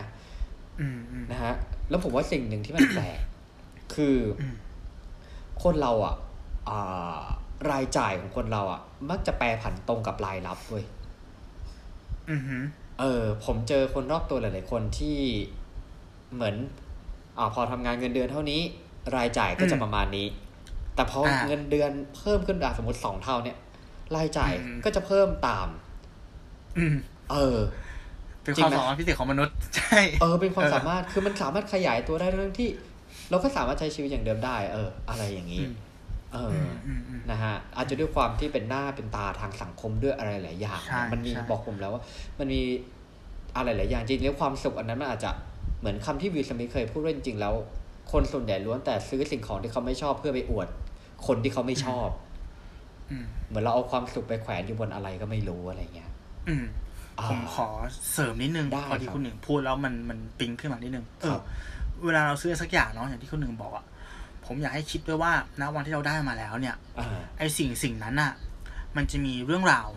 [1.32, 1.54] นะฮะ
[1.90, 3.18] แล้วผมว่าสิ่งหนึ่งที่มันแปลก
[3.94, 4.16] คือ
[5.62, 6.14] คนเราอะ
[7.70, 10.84] รายจ่ายของคนเราอะ มักจะแปรผันตรงกับรายรับเว้ย
[13.00, 15.18] เออ ผมเจอคนรอบตัวหลาย ๆ คนที่
[16.34, 16.56] เหมือน
[17.38, 18.60] อ่าพอทำงานเงินเดือนเท่านี้
[19.16, 20.26] รายจ่ายก็จะประมาณนี้
[20.94, 23.56] แต่พอเงินเดือนเพิ่มขึ้นดาสมมติสองเท่าเนี่ย
[24.16, 24.52] รายจ่าย
[24.84, 25.68] ก็จะเพิ่มตาม
[26.78, 26.94] อืม
[27.32, 27.58] เออ
[28.42, 32.70] เป็นความสามารถพิเศษของมนุษย์ ใช่ เออ เป็นความสามารถ คือมันสามารถขยายตัวได้ทั้งที่
[33.30, 35.62] เราก็สามารถใช้ชีวิตอย่างเดิมได้ เออ อะไรอย่างนี้
[36.32, 36.56] เออ
[37.30, 40.80] นะฮะ อาจจะด้วยความที่เป็นหน้าเป็นตาทางสังคมด้วยอะไรหลายอย่าง
[41.12, 42.02] มันมีบอกผมแล้วว่า
[42.38, 42.62] มันมี
[43.56, 45.30] อะไรหลายอย่างจริงแล้วความสุขอันนั้นมันอาจจะ
[45.80, 47.54] เหมือนคำที่วิลสมิธเคยพูดว่าจริงๆแล้ว
[48.12, 50.68] คนส่วนใหญ่ล้วนแต่ซื้อสิ่งของที่เขาไม่ชอบเพื่อไปอวด
[51.26, 52.08] คนที่เขาไม่ชอบ
[53.48, 56.10] เหมือนเราเอาความสุขไปแขวนอยู่บนอะไรก็ไม่รู้อะไรเงี้ย
[56.48, 56.64] อืม
[57.30, 57.68] ผมขอ
[58.12, 61.38] เสริมนิดนึงพอที่คุณหนึ่งพูดแล้วมันมันปิ๊งขึ้นมานิดนึงเออ
[62.04, 63.84] เวลาเราซื้อสักอย่างเนาะอย่างที่คุณหนึ่งบอกอะ
[64.46, 66.76] ผมอยากให้คิดด้วยว่าณวันที่เราได้มาแล้วเนี่ย
[67.38, 68.32] ไอสิ่งสิ่งนั้นอะ
[68.96, 69.88] มันจะมีเรื่องราว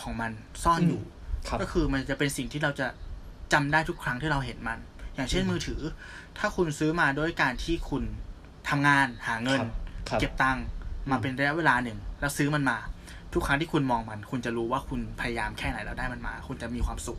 [0.00, 0.32] ของมัน
[0.64, 1.02] ซ่อนอยู่
[1.48, 2.86] ครับก็คือมันจะเป็นสิ่งที่เราจะ
[3.52, 4.78] จำได้ทุกครั้งที่เราเห็นมัน
[5.14, 5.80] อย่างเช่นมือถือ
[6.38, 8.02] ถ้าคุณซื้อมาด้วยการที่คุณ
[8.68, 9.70] ทำงานหาเงินครับ
[10.08, 10.64] ครับเก็บตังค์
[11.10, 12.78] มาเป็นระยะเวลาหนึ่ง แล้วซื้อมันมา
[13.32, 17.18] ทุกครั้งที่คุณมองมัน คุณจะรู้ว่าคุณพยายามแค่ไหนแล้วได้มันมา คุณจะมีความสุข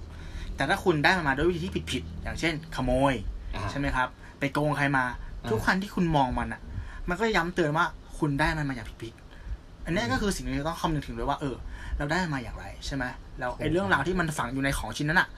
[0.55, 3.13] แต่ถ้าคุณได้มันมาด้วยวิธีที่ผิดๆอย่างเช่น ขโมย
[3.55, 4.07] อ่าใช่ไหมครับ
[4.39, 5.05] ไปโกงใครมา
[5.43, 6.61] อ่าทุกครั้งที่คุณมองมันอะ
[7.09, 7.85] มันก็ย้ำเตือนว่า
[8.19, 11.55] คุณได้มันมาอย่างผิดๆอันเนี้ยก็คือสิ่งที่เราต้องคำนึงถึงด้วยว่า เออ
[11.97, 13.03] เราได้มันมาอย่างไรใช่ไหม
[13.39, 15.29] แล้วไอ้เรื่องราวที่มันฝังอยู่ในของชิ้นนั้นอะ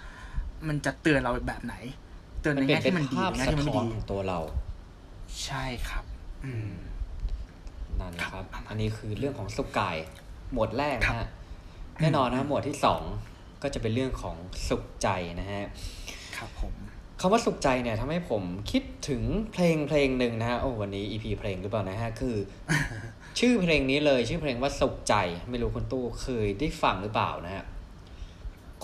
[0.68, 1.76] มันจะเตือนเราแบบไหน
[2.42, 4.40] เตือนมันในเป็นแง่ที่มันดีภาพในแง่สะที่มันไม่ท้อนดีของตัวเรา
[5.46, 6.04] ใช่ครับ
[6.46, 6.70] อืม
[8.02, 9.98] นั่นแหละครับครับ อันนี้คือเรื่องของสุขกาย
[10.54, 11.28] หมวดแรกครับนะฮะ
[12.02, 13.02] แน่นอนนะหมวดที่สอง
[13.64, 14.36] ก็จะเป็นเรื่องของ
[14.70, 15.08] สุขใจ
[15.40, 15.64] นะฮะ
[16.38, 16.74] ครับผม
[17.22, 22.36] คำว่าสุขใจเนี่ยทำให้ผมคิดถึงเพลงเพลงหนึ่งนะฮะโอ้วันนี้ EP เพลงหรือเปล่านะฮะคือ
[23.40, 25.16] ชื่อเพลงนี้เลยชื่อเพลงว่าสุขใจ
[25.50, 27.64] ไม่รู้คุณตู้เคยได้ฟังหรือเปล่านะฮะ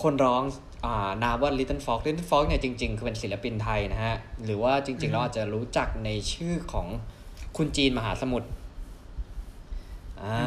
[0.02, 0.42] คนร้อง
[0.84, 6.86] อ่านามว่า Little Fox Little Fox เนี่ยจริงๆคือเป็นศิลปินไทยนะฮะ หรือว่าจริงๆเราอาจจะรู้จักในชื่อของ
[7.56, 8.48] คุณจีนมหาสมุทร
[10.24, 10.38] อ่า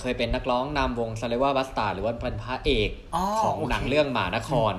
[0.00, 4.74] เคยเป็นนักร้องนำวงซาเลว่าบัสตาหรือว่าเป็นพระเอกอ๋อของโอเคหนังเรื่องหมานคร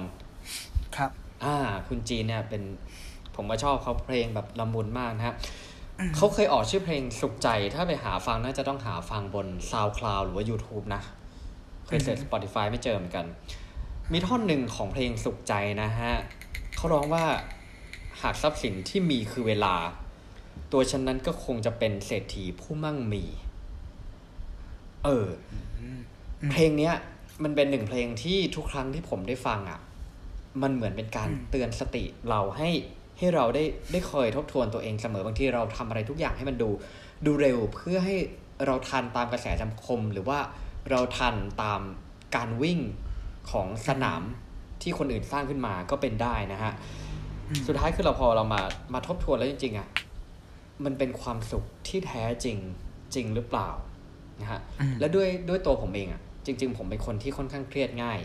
[0.96, 1.12] ครับ
[1.44, 1.56] อ่า
[1.88, 2.62] คุณจีนเนี่ยเป็น
[3.36, 5.36] ผมว่าชอบเขาเพลงแบบละมุนมากนะฮะ
[6.16, 11.02] เขาเคยออกชื่อเพลงสุขใจ ถ้าไปหาฟังน่าจะต้องหาฟังบน SoundCloud หรือว่า YouTube นะ
[11.86, 13.26] เคยเสิร์ช Spotify ไม่เจอเหมือนกัน
[14.12, 16.14] มีท่อนหนึ่งของเพลงสุขใจนะฮะ
[16.76, 17.26] เขาร้องว่า
[18.22, 19.76] หากทรัพย์สินที่มีคือเวลา
[20.72, 23.24] ตัวฉันนั้นก็คงจะเป็นเศรษฐีผู้มั่งมี
[25.06, 25.28] เออ
[26.52, 26.94] เพลงเนี้ย
[27.44, 29.80] มันเป็นหนึ่งเพลงที่ทุกครั้งที่ผมได้ฟังอะ
[30.62, 32.70] มันเหมือนเป็นการอืมเตือนสติเราให้
[33.18, 36.70] ให้เราได้ได้คอยทบทวนตัวเองเสมอบางทีเราทำอะไรทุกอย่างให้มันดู
[37.26, 38.16] ดูเร็วเพื่อให้
[38.66, 40.40] เราทันตามกระแสสังคม หรือว่า
[40.90, 41.82] เราทันตาม
[42.36, 42.80] การวิ่ง
[43.52, 44.22] ของสนาม
[44.82, 46.74] ที่คนอื่นสร้างขึ้นมาก็เป็นได้นะฮะ
[47.50, 48.62] อืมสุดท้ายคือเราพอเรามา
[48.94, 49.88] มาทบทวนแล้วจริง ๆอะ
[50.86, 52.58] มันเป็นความสุขที่แท้จริง
[53.16, 53.70] จริงหรือเปล่า
[54.42, 58.20] นะฮะอืมและด้วยด้วยตัวผมเองอะจริง ๆ ผมเป็นคนที่ค่อนข้างเครียดง่าย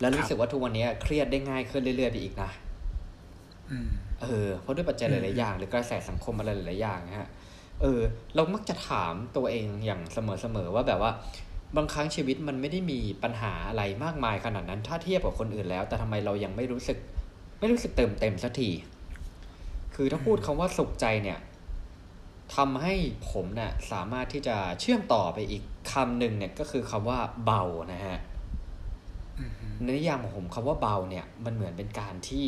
[0.00, 2.50] แล้วรู้สึกว่าทุกวันนี้เครียดได้ง่ายขึ้นเรื่อยๆไปอีกนะ
[3.70, 3.88] อืม
[4.22, 7.28] เออเพราะด้วยปัจจัยหลายๆอย่าง หรือกระแสสังคมอะไรหลายๆอย่างนะฮะ
[7.82, 8.00] เออ
[8.34, 11.12] เรามักจะถามตัวเองอย่างเสมอๆว่าแบบว่า
[11.76, 16.98] บางครั้งชีวิตมันไม่ได้มีปัญหาอะไรมากมายขนาดนั้น ถ้าเทียบกับคนอื่นแล้ว แต่ทำไมเรายังไม่รู้สึก
[17.60, 18.70] ไม่รู้สึกเติมเต็มสักที
[19.94, 21.38] คือถ้าพูดคำว่าสุขใจเนี่ย
[22.54, 22.94] ทำให้
[23.30, 28.18] ผมเนี่ยสามารถที่จะเชื่อมต่อไปอีกคำหนึ่งเนี่ยก็คือคำว่าเบานะฮะ
[29.38, 29.50] อืม
[29.82, 32.46] ในนิยามของผมคำว่าเบาเนี่ย มันเหมือนเป็นการที่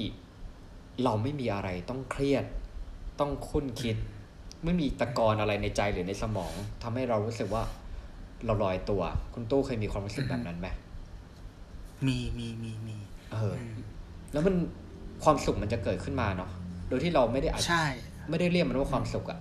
[1.05, 2.45] เราไม่มีอะไรต้องเครียด
[3.21, 3.97] ต้องคุ้นคิด
[4.65, 7.63] ไม่มีตะกอนอะไรในใจหรือในสมองทำให้เรารู้สึกว่า
[8.45, 9.03] เราลอยตัว
[9.35, 10.69] คุณตู้เคยมีความรู้สึกแบบนั้นไหม
[12.07, 12.97] มีมีมีมี
[13.33, 13.55] เออ
[14.33, 14.55] แล้วมัน
[15.25, 16.51] ความสุขมันจะเกิดขึ้นมาเนาะ
[16.89, 17.85] โดยที่เราไม่ได้อาจใช่
[18.29, 19.39] ไม่ได้เรียกมันว่าความสุขอะ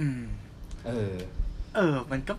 [0.00, 0.22] อืม
[0.86, 1.14] เออ
[1.76, 2.34] เออ มันก็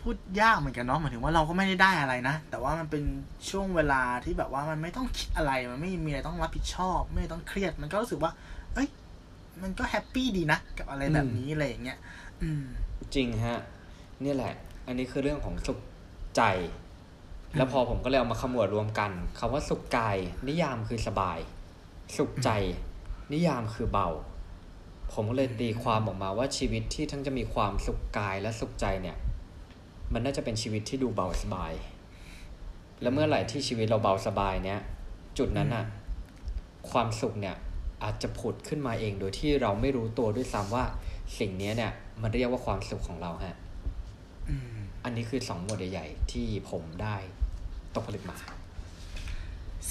[0.00, 3.02] พูดยากเหมือนกันเนาะหมายถึงว่าเราก็ไม่ได้ได้อะไรนะ แต่ว่ามันเป็น
[3.50, 8.32] ช่วงเวลาที่แบบว่ามันไม่ต้องคิดอะไร มันไม่มีอะไรต้องรับผิดชอบ ไม่ต้องเครียด มันก็รู้สึกว่า
[8.74, 8.88] เอ้ย
[9.62, 11.98] มันก็แฮปปี้ดีนะ กับอะไรแบบนี้อะไรอย่างเงี้ย
[12.42, 12.64] อืม
[13.14, 13.60] จริงฮะ
[14.20, 14.54] เนี่ยแหละ
[14.86, 15.78] อันนี้คือเรื่องของสุข
[16.36, 16.42] ใจ
[17.56, 20.16] แล้วพอผมก็เลยเอามาขมวดรวมกันคำว่าสุขกาย
[20.48, 21.38] นิยามคือสบาย
[22.16, 22.50] สุขใจ
[23.32, 24.08] นิยามคือเบา
[25.12, 29.16] ผมก็เลยตีความออกมาว่าชีวิตที่ทั้งจะมีความสุขกายและสุขใจเนี่ย
[30.12, 31.72] มันน่าจะเป็นชีวิตที่ดูเบาสบาย
[33.00, 34.80] แล้วเมื่อไหร่ที่ชีวิตเราเบาสบายเนี่ย
[35.38, 35.84] จุดนั้นน่ะ
[36.90, 37.56] ความสุขเนี่ย
[38.04, 40.84] อาจจะผุดขึ้นมาเองโดยที่เราไม่รู้ตัวด้วยซ้ำว่า
[41.38, 43.56] สิ่งเนี้ยเนี่ยมันเรียกว่าความสุขของเราฮะ
[44.48, 47.16] อืมอันนี้คือสองหมวดใหญ่ๆที่ผมได้
[47.94, 48.36] ตกผลึกมา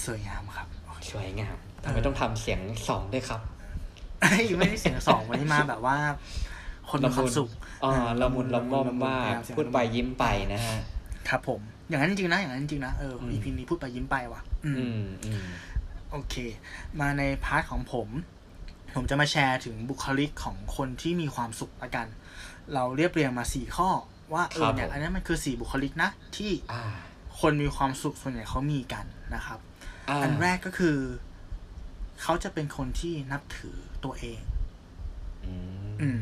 [0.04, 3.61] สวยงามครับโอเคสวยงามทำไมต้องทำเสียงสองด้วยครับเฮ้ย
[4.58, 5.96] ไม่ได้เสียงสองวันนี้มาแบบว่า
[6.90, 7.48] คนมีความสุข
[7.84, 10.78] อ่าละมุนละม่อมมากละมุนละมุนพูดไปยิ้มไปนะฮะ
[11.28, 15.44] ครับผม อย่างนั้นจริงๆนะอย่างนั้นจริงๆนะเอออืม EP นี้พูดไปยิ้มไปว่ะอืมอืมอืม
[16.12, 16.34] โอเค
[17.00, 18.08] มาใน part ของผม
[18.94, 22.06] ผมจะมาแชร์ถึงบุคลิกของคนที่มีความสุขละกัน
[22.74, 23.88] เราเรียบเรียงมาสี่ข้อ
[24.32, 26.82] ว่าเออครับเนี่ยผมอันนี้มันคือสี่บุคลิกนะ ที่อ่า
[27.40, 29.04] คนมีความสุขส่วนใหญ่เขามีกัน
[29.34, 29.58] นะครับ
[30.08, 30.96] อ่าอันแรกก็คือ
[32.22, 34.40] เขาจะเป็นคนที่นับถือตัวเอง
[35.44, 35.54] อื
[35.88, 36.20] มอืม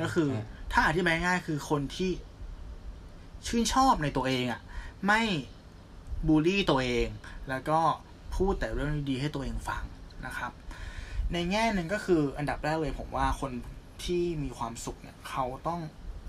[0.00, 2.10] ก็คือฮะถ้าอธิบายง่ายๆคือคนที่
[3.46, 4.60] ชื่นชอบในตัวเองอะ่ะ
[5.06, 5.22] ไม่
[6.26, 7.08] บูลลี่ตัวเอง
[7.48, 7.78] แล้วก็
[8.36, 9.84] พูดแต่เรื่องดีๆให้ตัวเองฟัง
[10.26, 10.52] นะครับ
[11.32, 13.52] ในแง่หนึ่งก็คืออันดับแรกเลยผมว่าคน
[14.04, 15.80] ที่มีความสุขเนี่ย เขาต้อง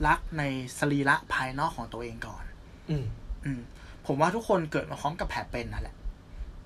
[0.08, 0.44] รักใน
[0.80, 2.44] สรีระภายนอกของตัวเองก่อน
[2.90, 3.06] อืม
[3.46, 3.62] อืม
[4.06, 5.96] ผมว่าทุกคนเกิดมาพร้อมกับแผลเป็นนั่นแหละ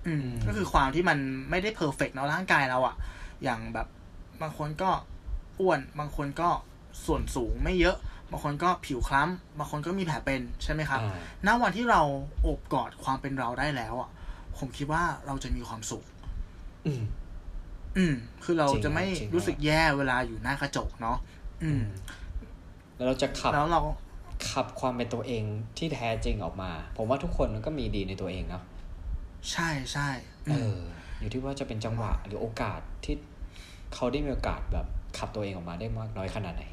[0.07, 1.17] อืมอืมก็คือความที่มัน
[1.49, 2.95] ไม่ได้เพอร์เฟกต์เนาะร่างกายเราอะ
[3.43, 3.87] อย่างแบบ
[4.41, 4.89] บางคนก็
[5.59, 6.49] อ้วน บางคนก็
[7.05, 7.97] ส่วนสูงไม่เยอะ
[8.31, 12.01] บางคนก็ผิวคล้ำ บางคนก็มีแผลเป็นใช่ไหมครับอ่าณวันที่เรา
[12.41, 14.09] โอบกอดความเป็นเราได้แล้วอะ
[14.57, 16.03] ผมคิดว่าเราจะมีความสุข
[16.85, 17.03] อืม
[17.97, 18.13] อืม
[18.43, 21.17] คือเราจริงจะไม่ครับจริงรู้สึกแย่เวลาอยู่หน้ากระจกเนาะ
[21.63, 21.81] อืม
[22.95, 23.81] แล้วเราจะขับ แล้วเรา
[24.49, 25.43] ขับความเป็นตัวเอง
[25.77, 28.63] ที่แท้จริงออกมา ผมว่าทุกคนมันก็มีดีในตัวเองเนาะ
[29.51, 30.09] ใช่ใช่
[30.51, 30.77] เออ
[31.19, 33.15] อยู่ที่ว่าจะเป็นจังหวะหรือโอกาสที่
[33.93, 36.63] เขาได้มีโอกาสแบบขับตัวเองออกมาได้มากน้อยขนาดไหน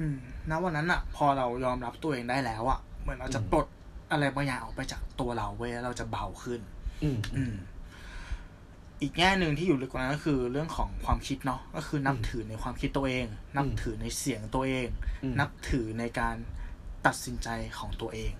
[0.00, 0.18] อืม
[0.50, 3.66] ณวันนั้นอะพอเรายอมรับตัวเองได้แล้วอะเหมือนเราจะอืมปลด
[4.12, 6.60] อะไรบางอย่างออกไปจากตัวเราเว้ยแล้วเราจะเบาขึ้น
[7.02, 7.54] อืมอืม
[9.02, 13.26] อีกแง่หนึ่งที่อยู่ลึกกว่านั้นก็คือเรื่องของความคิดเนาะก็คือนับอืมถือในความคิดตัวเอง
[13.56, 14.88] นับอืมถือในเสียงตัวเอง
[15.22, 16.36] อืมนับถือในการ
[17.06, 18.32] ตัดสินใจของตัวเอง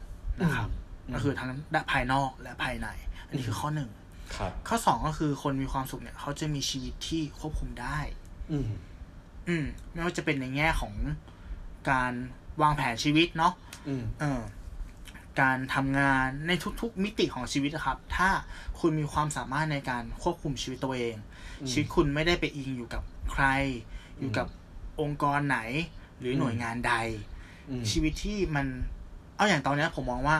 [0.42, 0.68] นะครับ
[1.06, 3.90] อืมก็คือทั้งด้านภายนอกและภายในอั นนี้คือข้อหนึ่ง
[4.36, 7.98] ครับข้อสองก็คือคนมีความสุขเนี่ย เขาจะมีชีวิตที่ควบคุมได้
[8.52, 8.68] อืม
[9.48, 10.94] อืม ไม่ว่าจะเป็นในแง่ของ
[11.90, 12.12] การ
[12.62, 13.52] วางแผนชีวิตเนาะ
[13.88, 14.40] อืมเออ
[15.40, 18.28] การทำงานในทุก ๆ มิติของชีวิตนะครับ ถ้า
[18.80, 21.16] คุณมีความสามารถในการควบคุมชีวิตตัวเอง
[21.60, 23.44] อืมชีวิตคุณไม่ได้ไปอิงอยู่กับใคร
[24.18, 24.46] อยู่กับ
[25.00, 25.58] องค์กรไหน
[26.18, 26.94] หรือหน่วยงานใด
[27.70, 28.66] อืมชีวิตที่มัน
[29.36, 30.38] เอาอย่างตอนเนี้ยผมมองว่า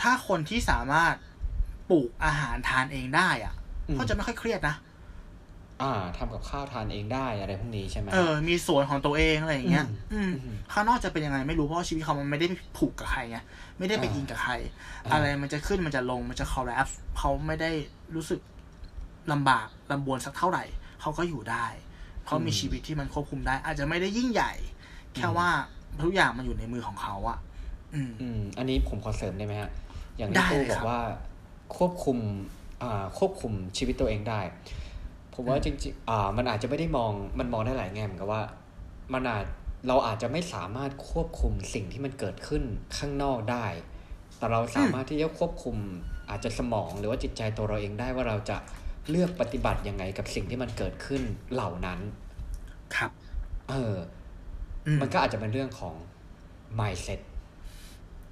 [0.00, 1.14] ถ้าคนที่สามารถ
[1.92, 3.54] ปลูกอาหารทานเองได้อะ
[3.94, 4.76] เขาจะไม่ค่อยเครียดนะ
[5.82, 13.38] อ่าทำกับข้าวทานเองได้อะไรพวกนี้ใช่ไหมเออ มีสวนของตัวเองอะไรอย่างเงี้ย อืมอืมอืมข้างนอกจะเป็นยังไงไม่รู้เพราะว่าชีวิตเขามันไม่ได้ผูกกับใครไง
[13.78, 14.52] ไม่ได้ไปอ่าอิงกับใคร
[15.04, 17.70] อ่าอะไรมันจะขึ้นมันจะลงมันจะคอล l ล p เขาไม่ได้
[18.14, 18.40] รู้สึก
[19.32, 20.64] ลำบากลำบวนสักเท่าไหร่
[21.00, 21.66] เขาก็อยู่ได้
[22.26, 24.52] เขามีชีวิตที่มันควบคุมได้ อาจจะไม่ได้ยิ่งใหญ่
[25.16, 25.48] แค่ว่า
[26.02, 27.38] ทุกอย่างมันอยู่ในมือของเขาอะ
[27.94, 29.70] อืมอืมอันนี้ผมขอเสริมได้ไหมฮะ
[30.18, 31.00] อย่างได้ที่ตู้เลยบอครักบว่า
[31.76, 32.18] ควบคุม
[32.82, 34.40] อ่าควบคุมชีวิตตัวเองได้
[35.34, 38.42] ผมว่าอืมจริงๆอ่ามันอาจจะไม่ได้มองมันมองได้หลายแง่เหมือนกับว่า
[39.14, 39.44] มันอาจ
[39.88, 42.62] เราอาจจะไม่สามารถควบคุมสิ่งที่มันเกิดขึ้น
[42.96, 43.66] ข้างนอกได้
[44.38, 45.76] แต่เราสามารถที่จะควบคุม
[46.30, 48.56] อาจจะสมองหรือว่าจิตใจตัวเราเองได้ว่าเราจะ
[49.10, 52.00] เลือกปฏิบัติยังไงกับสิ่งที่มันเกิดขึ้นเหล่านั้น
[52.96, 53.10] ครับ
[53.68, 53.96] เออ
[54.86, 55.94] อืมมันก็อาจจะเป็นเรื่องของ
[56.78, 57.20] mindset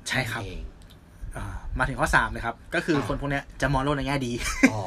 [0.09, 0.69] ใช่ครับเองอ่า
[1.79, 4.33] มาถึงข้อสามเลยครับ ก็คืออ่าคนพวกเนี้ยจะมองโลกในแง่ดี
[4.71, 4.79] อ๋อ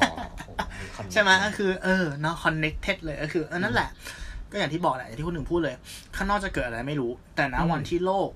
[0.44, 3.88] โอ้มีคอนเนคใช่ไหมก็คือเออเนาะ connected เลยก็คือเออนั่นแหละ
[4.50, 5.74] ก็อย่างที่บอกแหละอย่างที่คุณหนึ่งพูดเลย
[6.16, 8.28] ข้างนอกจะเกิดอะไรไม่รู้ แต่ณวันที่โลก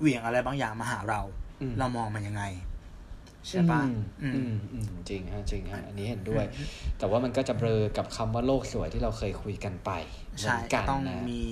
[0.00, 1.20] เหวี่ยงอะไรบางอย่างมาหาเรา
[1.60, 2.44] อืมเรามองมันยังไง
[3.48, 6.44] ใช่ปะอืมอือืมมอืมจริงฮะจริงฮะอันนี้เห็นด้วย
[6.98, 9.90] แต่ว่ามันก็จะเบลอกับคำว่าโลกสวยที่เราเคยคุยกันไป
[10.36, 11.44] เหมืใช่อนกันต้องนะมี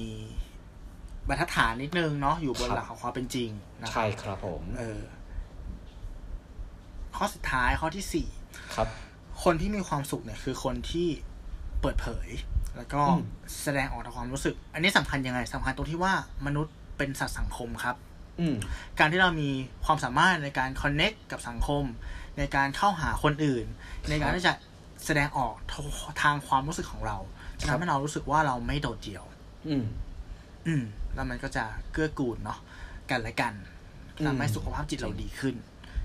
[1.28, 3.50] บรรทัดฐานนิดนึงเนาะอยู่บนครับหลักของความเป็นจริง
[3.82, 5.00] นะครัใช่บครับผม เออ
[7.16, 8.28] ข้อสุดท้ายข้อที่สี่
[8.76, 8.88] ครับ
[9.44, 11.08] คนที่มีความสุขเนี่ยคือคนที่
[11.80, 12.28] เปิดเผย
[12.76, 13.24] แล้วก็อืม
[13.62, 16.12] แสดงออกทางความรู้สึก อันนี้สำคัญยังไงสำคัญตรงที่ว่า
[16.46, 17.96] มนุษย์เป็นสัตว์สังคมครับ
[18.40, 18.56] อืม
[18.98, 19.50] การที่เรามี
[19.84, 21.84] ความสามารถในการคอนเน็กกับสังคม
[22.38, 23.66] ในการเข้าหาคนอื่น
[24.08, 24.52] ในการที่จะ
[25.04, 25.54] แสดงออก
[26.22, 27.18] ทางความรู้สึกของเรา
[27.58, 29.24] จะครับทำให้เรารู้สึกว่าเราไม่โดดเดี่ยว
[29.68, 29.84] อืม
[30.66, 30.82] อืม
[31.14, 32.58] แล้วมันก็จะเกื้อกูลเนาะ
[33.10, 33.54] กันและกัน
[34.18, 35.54] อืมทำให้สุขภาพจิตเราดีขึ้น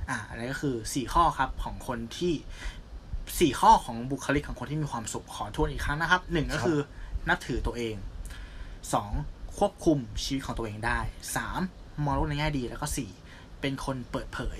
[0.09, 2.33] อ่าอันนี้ก็คือสี่ข้อครับของคนที่
[3.39, 6.77] สี่ข้อของบุคลิกของคนที่มีความสุขขอทวนอีกครั้งนะครับหนึ่งก็คือ
[7.29, 7.95] นับถือตัวเอง
[8.93, 9.11] สอง
[9.57, 10.99] ควบคุมชีวิตของตัวเองได้
[11.35, 11.61] สาม
[12.03, 13.11] มองโลกในแง่ดีแล้วก็สี่
[13.61, 14.59] เป็นคนเปิดเผย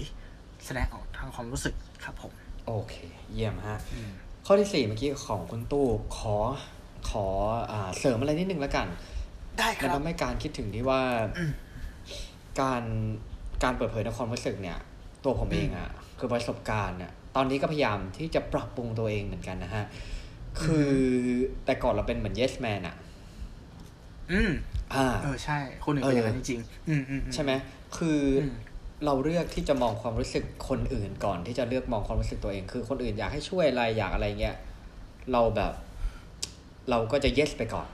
[0.65, 2.34] แสดงออกทางความรู้สึกครับผม
[2.67, 2.95] โอเค
[3.34, 4.12] เยี่ยมฮะอืม
[4.45, 6.36] ข้อที่สี่เมื่อกี้ของคุณตู้ขอ
[7.10, 7.25] ขอ
[7.71, 8.88] อ่าเสริมอะไรนิดนึงแล้วกัน
[9.60, 11.01] ได้คมันรับทำให้การคิดถึงที่ว่า
[11.38, 11.51] อืม
[12.62, 12.84] การ
[13.63, 14.77] การเปิดเผยในความรู้สึกเนี่ย
[15.26, 19.86] ตัวผมเองอะคือประสบการณ์เนี่ยตอนนี้ก็พยายามที่จะปรับปรุงตัวเองเหมือนกันนะฮะ
[20.62, 20.90] คือ
[21.66, 22.96] แต่ก่อนเราเป็นเหมือน yes man อะ
[24.32, 24.52] อืม
[24.94, 27.52] อ่าเออใช่ คนอื่นเป็นอย่างนั้นเอจอริงๆอืมอืมอืใช่ไหม
[27.98, 28.56] คืออม
[29.06, 34.56] เราเลือกที่จะมองความรู้สึกคนอื่นก่อนที่จะเลือกมองความรู้สึกตัวเอง คือคนอื่นอยากให้ช่วยอะไรอยากอะไรเงี้ย
[35.32, 35.74] เราแบบ
[36.90, 37.90] เราก็จะ yes ไปก่อน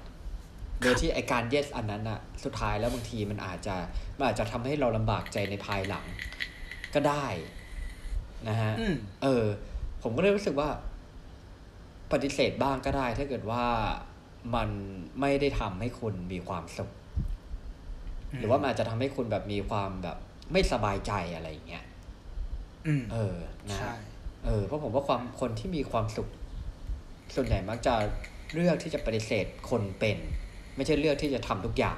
[0.82, 3.76] โดยที่ไอการ yes อันนั้นอะสุดท้ายแล้วบางทีมันอาจจะ
[4.18, 6.06] มันอาจจะทำให้เราลำบากใจในภายหลัง
[6.96, 7.26] ก็ได้
[8.50, 9.46] นะฮะอืมเออ
[10.04, 10.70] ผมก็เลยรู้สึกว่า
[12.12, 13.66] ปฏิเสธบ้างก็ได้ ถ้าเกิดว่า
[14.56, 14.70] มัน
[15.20, 16.92] ไม่ได้ทำให้คุณมีความสุข
[18.38, 20.18] หรือว่ามันอาจจะทำให้คุณแบบมีความแบบ
[20.52, 21.86] ไม่สบายใจอะไรอย่างเงี้ย
[22.88, 23.36] อืมเออ
[23.70, 23.94] นะใช่
[24.46, 26.28] เออเพราะผมว่าความคนที่มีความสุข
[27.36, 27.94] ส่วนใหญ่มักจะ
[28.54, 30.18] เลือกที่จะปฏิเสธคนเป็น
[30.76, 31.98] ไม่ใช่เลือกที่จะทำทุกอย่าง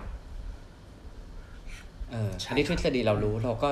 [2.11, 3.69] เออใช่อันนี้ทฤษฎีเรารู้เราก็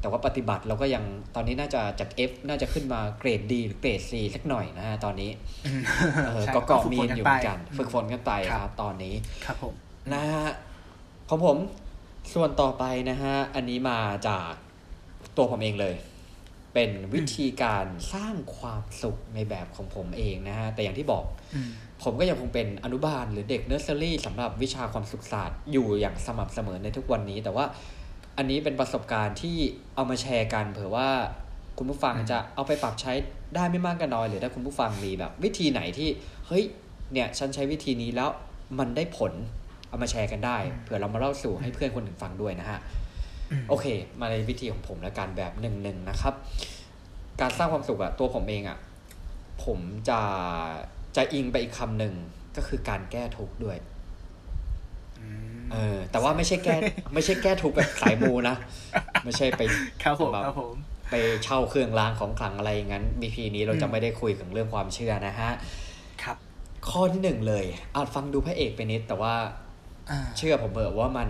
[0.00, 5.30] แต่ว่าปฏิบัติเราก็ยังตอนนี้น่าจะจาก F น่าจะขึ้นมาเกรด D หรือเกรด C สักหน่อยนะฮะตอนนี้
[5.66, 5.82] อืม
[6.26, 9.74] เออใช่ก็เกาะฝึมีฝนอยู่เหมือนกันไปฝึกฝนกันไปครับครับตอนนี้ครับผม
[10.12, 10.46] นะฮะ
[11.28, 11.56] ของผม
[12.34, 14.50] ส่วนต่อไปนะฮะอันนี้มาจาก
[15.36, 15.94] ตัวผมเองเลย
[16.74, 21.70] เป็นวิธีการสร้างความสุขในแบบของผมเองนะฮะแต่อย่างที่บอกอืม
[22.04, 27.64] ผมก็ยังคงเป็นอนุบาลหรือเด็กเนอร์เซอรี่สำหรับวิชาความสุขศาสตร์อยู่อย่างสม่ำเสมอในทุกวันนี้ แต่ว่า
[28.38, 29.56] อันนี้เป็นประสบการณ์ที่
[29.94, 31.08] เอามาแชร์กัน เผื่อว่า
[31.78, 33.12] คุณผู้ฟังอืมจะเอาไปปรับใช้
[33.54, 36.08] ได้ไม่มากก็น้อย หรือถ้าคุณผู้ฟังมีแบบ วิธีไหนที่
[36.46, 36.64] เฮ้ย
[37.12, 38.30] เนี่ยฉันใช้วิธีนี้แล้ว
[38.78, 39.32] มันได้ผล
[39.88, 42.78] เอามาแชร์กันได้เผื่อเรามาเล่าสู่ให้เพื่อนคนอื่นฟังด้วยนะฮะ
[43.68, 43.86] โอเค
[44.20, 46.34] มาในวิธีของผมและการแบบหนึ่งหนึ่งนะครับ
[47.40, 48.78] การสร้างความสุขอะตัวผมเองอะ
[49.64, 50.20] ผมจะ
[51.16, 52.14] จะอิงไปอีกคำหนึ่ง
[52.56, 53.97] ก็คือการแก้ทุกข์ด้วยอืม
[55.72, 56.76] เออ แต่ว่าไม่ใช่แก้
[57.14, 58.56] ไม่ใช่แก้ทุกข์แบบสายมูนะ
[59.24, 59.60] ไม่ใช่ไป
[60.02, 60.74] ครับผมแบบครับผม
[61.10, 65.50] ไปเช่าเครื่องรางของขลังอะไรอย่างนั้นมีพีนี้เราจะอืมไม่ได้คุยถึงเรื่องความเชื่อนะฮะ
[66.22, 66.36] ครับ
[66.90, 69.34] ข้อที่หนึ่งเลย อาจฟังดูพระเอกไปนิด แต่ว่า
[70.10, 71.28] อ่าเชื่อผมเถอะว่ามัน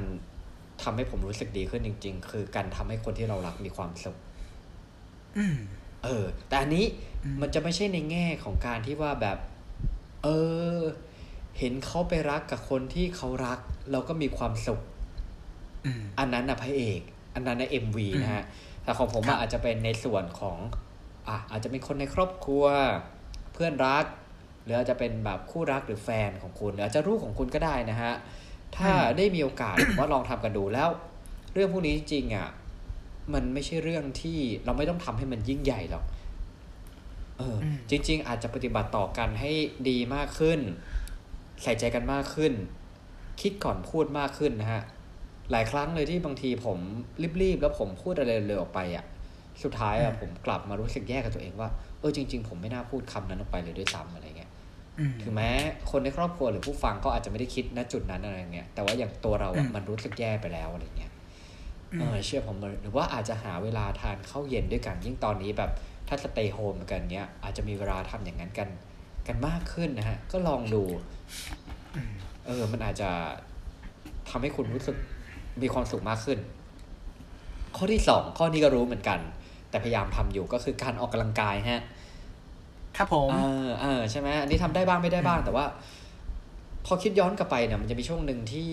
[0.83, 4.17] ทำให้ผมรู้สึกดีขึ้นจริง ๆ คือการทำให้คนที่เรารักมีความสุข
[5.39, 5.57] อืม
[6.05, 6.87] เออ แต่อันนี้
[7.25, 9.39] อืมมันจะไม่ใช่ในแง่ของการที่ว่าแบบ
[10.23, 10.29] เอ
[10.77, 10.79] อ
[11.59, 13.59] เห็นเขาไปรักกับคนที่เขารัก
[13.91, 14.81] เราก็มีความสุข
[15.87, 17.01] อืมอันนั้นนะพระเอก
[17.35, 18.45] อันนั้นนะเอ็มวีอืมนะฮะ
[18.83, 20.59] แต่ของผมครัอะบอาจจะเป็นในส่วนของ
[21.29, 22.65] อะอาจจะเป็นคนในครอบครัว
[23.53, 24.05] เพื่อนรัก
[24.65, 28.13] หรืออาจจะเป็นแบบคู่รักหรือแฟนของคุณหรืออาจจะลูกของคุณก็ได้นะฮะ
[28.77, 30.89] ถ้าได้มีโอกาสผมว่าลองทำกันดูแล้ว
[31.53, 32.49] เรื่องพวกนี้จริงๆอะ
[33.35, 36.05] มันไม่ใช่เรื่องที่เราไม่ต้องทำให้มันยิ่งใหญ่หรอก
[37.39, 39.53] เอออมจริง ๆ อาจจะปฏิบัติต่อกันให้
[39.89, 40.61] ดีมากขึ้น
[41.63, 42.53] ใส่ใจกันมากขึ้น
[43.41, 44.83] คิดก่อนพูดมากขึ้นนะฮะ
[45.51, 46.79] หลายครั้งเลยที่บางทีผม
[47.43, 49.05] รีบๆแล้วผมพูดอะไรเร็วๆออกไปอะ
[49.63, 51.69] สุดท้ายอะผมกลับมารู้สึกแย่กับตัวเองว่า
[52.01, 54.51] เออจริง ๆ ผมไม่น่าพูดคำนั้นออกไปเลยด้วยซ้ำอะไรเงี้ย
[54.99, 55.51] อืมถึงแม้
[55.91, 61.13] คนในครอบครัวหรือผู้ฟังก็อาจจะไม่ได้คิดณจุดนั้นอะไรเงี้ย แต่ว่าอย่างตัวเราอะอืมมันรู้สึกแย่ไปแล้วอะไรเงี้ย
[61.93, 65.71] อืมเออเชื่อผมเลยหรือว่าอาจจะหาเวลาทานข้าวเย็นด้วยกันยิ่งตอนนี้แบบ
[66.09, 68.69] ถ้าสเตย์โฮมกันเนี้ยอาจจะมีเวลาทำอย่างนั้นกัน
[69.29, 70.83] กันมากขึ้นนะฮะ ก็ลองดู
[72.47, 73.11] เออ มันอาจจะ
[74.31, 74.97] ทำให้คุณรู้สึก
[75.63, 76.39] มีความสุขมากขึ้น
[77.77, 79.21] ข้อที่สองข้อนี้ก็รู้เหมือนกัน
[79.71, 81.83] แต่พยายามทำอยู่ก็คือการออกกำลังกายฮะ
[82.97, 83.37] ครับผม เอ
[83.67, 85.65] อเออใช่ไหมอันนี้ทำได้บ้างไม่ได้บ้างแต่ว่า
[86.87, 88.71] พอคิดย้อนกลับไปเนี่ยมันจะมีช่วงหนึ่งที่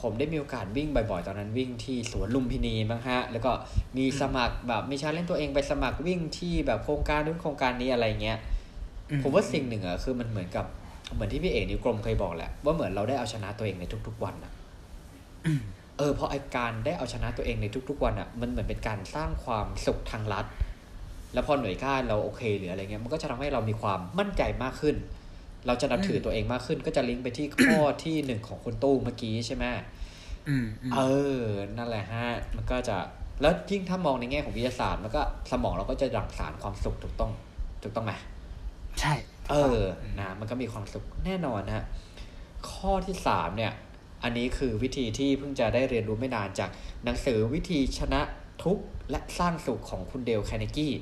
[0.00, 3.52] ผมได้มีโอกาสวิ่งบ่อยๆ ตอนนั้นวิ่งที่สวนลุมพินีมั้งฮะ แล้วก็
[3.96, 8.55] มีสมัครแบบมีชาเล่นตัวเองไปสมัครวิ่งที่แบบโครงการนู้นโครงการนี้อะไรเงี้ยอื
[9.22, 10.66] ผมว่าสิ่งหนึ่งอะคือมันเหมือนกับ
[11.14, 14.52] เหมือนที่พี่เอกนิวกรมเคยบอกแหละว่าเหมือนเราได้เอาชนะตัวเองในทุก ๆ วันอะ
[15.46, 15.62] อืม
[15.98, 20.46] เออเพราะไอการได้เอาชนะตัวเองในทุก ๆ วันอะมันเหมือนเป็นการสร้างความสุขทางลัด
[21.34, 24.96] แล้วพอหน่วยก้านเราโอเคหรืออะไรเงี้ยมันก็จะทำให้เรามีความมั่นใจมากขึ้น
[25.66, 29.64] เราจะนับถือตัวเองมากขึ้น ก็จะลิงก์ไปที่ข้อที่หนึ่งของคุณตู้เมื่อกี้ใช่ไหม
[30.48, 30.98] อืมอืมเอ
[31.40, 31.44] อ
[31.76, 32.96] นั่นแหละฮะ มันก็จะ
[33.40, 37.32] แล้วยิ่งถ้ามองในแง่ของวิทยาศาสตร์ มันก็สมองเราก็จะหลั่งสารความสุขถูกต้อง
[37.82, 38.12] ถูกต้องไหม
[39.00, 39.14] ใช่
[39.50, 39.82] เออ
[40.20, 41.84] นะมันก็มีความสุขแน่นอนนะฮะ
[42.70, 43.72] ข้อที่สามเนี่ย
[44.22, 46.70] อันนี้คือวิธีที่เพิ่งจะได้เรียนรู้ไม่นานจาก
[47.04, 48.20] หนังสือวิธีชนะ
[48.64, 50.92] ทุกข์และสร้างสุขของคุณเดลแคเนกี้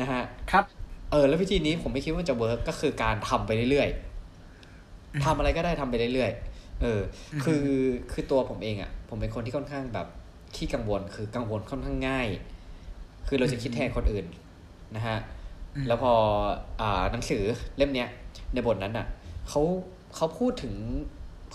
[0.00, 0.64] นะฮะครับ
[1.10, 7.00] เออแล้ววิธีนี้ผมไม่คิดว่าจะ work ก็คือการทำไปเรื่อยๆทำอะไรก็ได้ทำไปเรื่อยๆเออ
[7.44, 7.64] คือ
[8.12, 10.06] คือตัวผมเองอะ่ะ ผมเป็นคนที่ค่อนข้างแบบ
[10.56, 12.28] ขี้กังวล คือกังวลค่อนข้างง่าย
[13.26, 14.26] คือเราจะคิดแทนคนอื่น
[14.96, 15.41] นะฮะอืม
[15.88, 16.12] แล้วพอ
[16.80, 17.42] อ่านหนังสือ
[17.76, 18.08] เล่มเนี้ย
[18.54, 19.06] ในบทนั้นอะ
[19.48, 19.62] เขา
[20.14, 20.74] เขาพูดถึง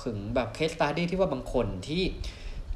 [0.04, 2.04] ถึงแบบ case study ที่ว่าบางคนที่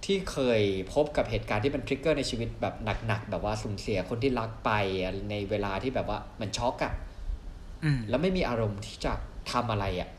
[0.06, 0.62] ที่เคย
[0.94, 2.76] พบกับเหตุการณ์ที่เป็นทริกเกอร์ในชีวิตแบบ
[3.08, 4.72] หนักๆ แบบว่าสูญเสียคนที่รักไป
[5.30, 6.94] ในเวลาที่แบบว่าเหมือนช็อกอะ
[7.84, 9.14] อืมแล้วไม่มีอารมณ์ที่จะ
[9.52, 10.10] ทำอะไรอะ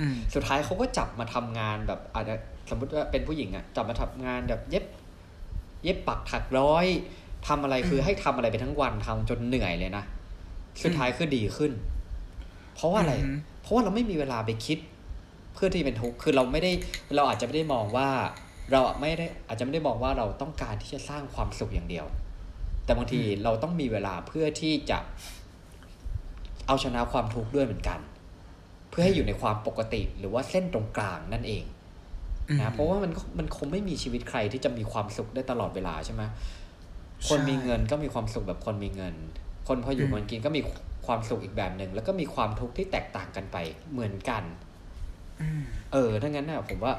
[0.00, 2.34] อืมสุดท้ายเขาก็จับมาทำงานแบบอาจจะ
[2.70, 4.84] สมมติว่าเป็นผู้หญิงอะจับมาทำงานแบบเย็บ
[5.84, 6.86] เย็บปักถักร้อย
[7.48, 10.04] ทำอะไรคือให้ทำอะไรไปทั้งวันทำจนเหนื่อยเลยนะ
[10.82, 11.72] สุดท้ายคือดีขึ้น
[12.74, 14.78] เพราะว่าอะไรอืมเพราะว่าเราไม่มีเวลาไปคิด
[15.54, 16.72] เพื่อที่เป็นทุกข์คือเราไม่ได้
[17.16, 18.08] เราอาจจะไม่ได้มองว่า
[18.70, 22.06] เราไม่ได้อาจจะไม่ได้มองว่าเราต้องการที่จะสร้างความสุขอย่างเดียว
[22.84, 24.98] แต่บางทีเราต้องมีเวลาเพื่อที่จะ
[26.66, 28.00] เอาชนะความทุกข์ด้วยเหมือนกัน
[28.90, 31.64] เพื่อให้อยู่ในความปกติหรือว่าเส้นตรงกลางนั่นเอง
[32.60, 36.22] นะเพราะว่ามันมันคงไม่มีชีวิตใครที่จะมีความสุขได้ตลอดเวลาใช่ไหม
[37.28, 39.14] คนมีเงินก็มีความสุขแบบคนมีเงิน
[39.68, 40.62] คนพออยู่มันกินก็มี
[41.06, 43.56] ความสุขอีกแบบหนึ่งแล้วก็มีความทุกข์ที่แตกต่างกันไป
[43.92, 44.42] เหมือนกัน
[45.40, 45.62] อืม
[45.92, 46.92] เออถ้างั้นน่ะผมว่า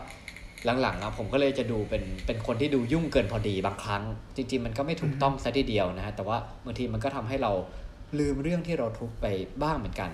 [0.81, 4.03] หลังๆอะผมก็เลยจะดูเป็นเป็นคนที่ดูยุ่งเกินพอดีบางครั้ง
[4.35, 7.51] จริง ๆ มันก็ไม่ถูกต้องซะทีเดียวนะฮะแต่ว่าบางทีมันก็ทำให้เรา
[8.19, 9.25] ลืมเรื่องที่เราทุกข์ไป
[9.63, 10.09] บ้างเหมือนกัน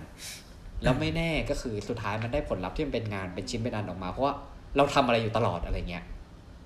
[0.84, 4.34] แล้วไม่แน่ก็คือสุดท้ายมันได้ผลลัพธ์ที่มันเป็นงานเป็นชิ้นเป็นอันออกมา เพราะว่า
[4.78, 6.04] เราทำอะไรอยู่ตลอดอะไรเงี้ย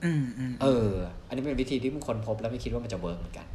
[0.05, 0.89] อืมอืมเออ
[1.27, 3.47] อันนี้เป็นวิธีที่บางคนพบแล้วไม่คิดว่ามันจะเวิร์กเหมือนกัน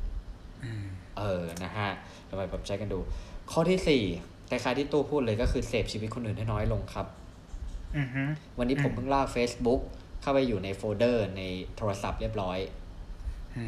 [0.65, 0.85] อืม
[1.19, 1.91] เออนะฮะ
[2.33, 2.99] ทำไมแบบใช้กันดู
[3.53, 4.03] ข้อที่สี่
[4.51, 7.07] คล้ายๆที่ตู้พูดเลยก็คือเสพชีวิตคนอื่นให้น้อยลงครับ
[7.97, 8.23] อืมฮึ
[8.59, 9.81] วันนี้ผมอืมเพิ่งลาก Facebook
[10.23, 11.43] เข้าไปอยู่ในโฟลเดอร์ใน
[11.77, 12.59] โทรศัพท์เรียบร้อย
[13.57, 13.65] อื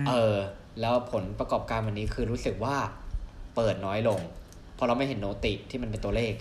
[0.00, 0.36] มเออ
[0.80, 2.76] แล้วผลประกอบการวันนี้คือรู้สึกว่า
[3.54, 4.20] เปิดน้อยลง
[4.74, 6.34] เพราะเราไม่เห็นโนติที่มันเป็นตัวเลข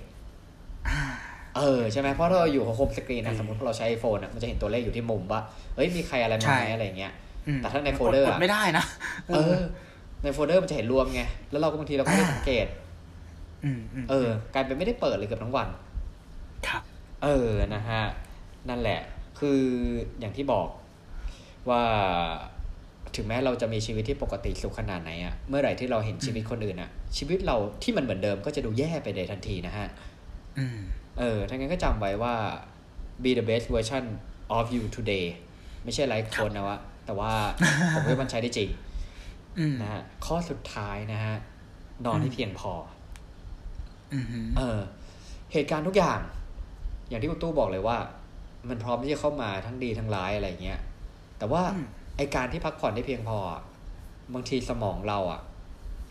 [1.58, 5.42] เออ ใช่ไหมเพราะเราอยู่โฮมสกรีนนะสมมติเราใช้ไอโฟนอะมันจะเห็นตัวเลขอยู่ที่มุมว่า
[5.76, 7.14] เฮ้ยมีใครอะไรมาไหมอะไรเงี้ย
[7.48, 8.86] อืมแต่ถ้าในโฟลเดอร์อะกดไม่ได้นะ
[9.30, 9.60] เออ
[10.24, 11.22] ในโฟลเดอร์มันจะเห็นรวมไง
[11.52, 12.68] แล้วเราก็บางทีเราก็ไม่ได้สังเกต
[13.64, 15.68] อืมอืมเออกลายเป็นไม่ได้เปิดเลยเกือบทั้งวัน
[16.68, 16.84] ครับ
[17.24, 18.02] เออนะฮะ
[18.70, 19.00] นั่นแหละ
[19.40, 19.60] คือ
[20.20, 20.68] อย่างที่บอก
[21.70, 21.84] ว่า
[23.16, 29.88] ถึงแม้เราจะมีชีวิตที่ปกติสุขขนาดไหนอะเมื่อไหร่ที่เราเห็นชีวิตคนอื่นอะชีวิตเราที่มันเหมือนเดิมก็จะดูแย่ไปเลยทันทีนะฮะ
[30.58, 30.80] อืม
[31.20, 32.34] เออทั้งนั้นก็จำไว้ว่า
[33.24, 34.04] be the best version
[34.58, 35.26] of you today
[35.84, 37.32] ไม่ใช่ไลฟ์โคนนะวะ แต่ว่า
[37.94, 38.93] ผมว่ามันใช้ได้จริงอืม
[39.82, 41.36] นะฮะข้อสุดท้ายนะฮะ
[42.06, 42.74] นอนให้เพียงพอ
[44.14, 44.80] อืมฮึเออ
[45.54, 46.20] เหตุการณ์ทุกอย่าง
[47.10, 47.98] อย่างที่คุณตู้บอกเลยว่า
[48.70, 50.80] มันพร้อมที่จะเข้ามาทั้งดีทั้งร้ายอะไรเงี้ย
[51.38, 51.88] แต่ว่าอืม
[52.18, 53.62] ไอการที่พักผ่อนได้เพียงพออะ
[54.34, 55.42] บางทีสมองเราอะ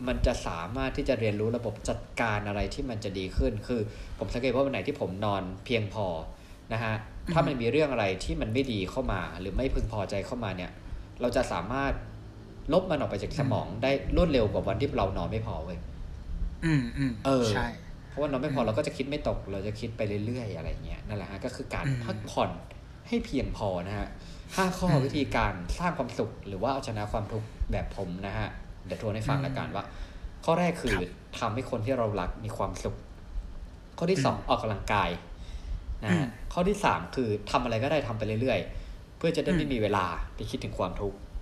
[0.07, 3.81] มันจะสามารถที่จะเรียนรู้ระบบจัดการอะไรที่มันจะดีขึ้น คือ
[4.17, 6.07] ผมสังเกตว่าวันไหนที่ผมนอนเพียงพอ
[6.73, 6.93] นะฮะ
[7.33, 10.71] ถ้ามันมีเรื่องอะไรที่มันไม่ดีเข้ามา หรือไม่พึงพอใจเข้ามาเนี่ย
[11.21, 11.93] เราจะสามารถ
[12.73, 15.79] ลบมันออกไปจากสมองได้รวดเร็วกว่าวันที่เรานอนไม่พอเว้ย
[16.65, 17.67] อืมอืมเออใช่
[18.09, 22.51] เพราะว่านอนไม่พอเราก็จะคิดไม่ตก เราจะคิดไปเรื่อยๆอะไรเงี้ยนั่นแหละฮะก็คือการอืมพักผ่อน
[23.07, 24.07] ให้เพียงพอนะฮะ
[24.55, 28.47] ห้าข้ออืมวิธีการสร้างความสุข หรือว่าเอาชนะความทุกข์แบบผมนะฮะ
[28.85, 29.83] เดี๋ยวทวนให้ฟังอืมละกันว่า
[30.45, 31.03] ข้อแรกคือครับ
[31.39, 32.95] ทำให้คนที่เรารักมีความสุข
[33.97, 35.09] ข้อที่สองอืมออกกำลังกาย
[36.03, 40.05] นะอืฮะมข้อที่สามคือทำอะไรก็ได้ทำไปเรื่อยๆ เพื่อจะได้อืมไม่มีเวลา
[40.35, 41.32] ไปคิดถึงความทุกข์อืม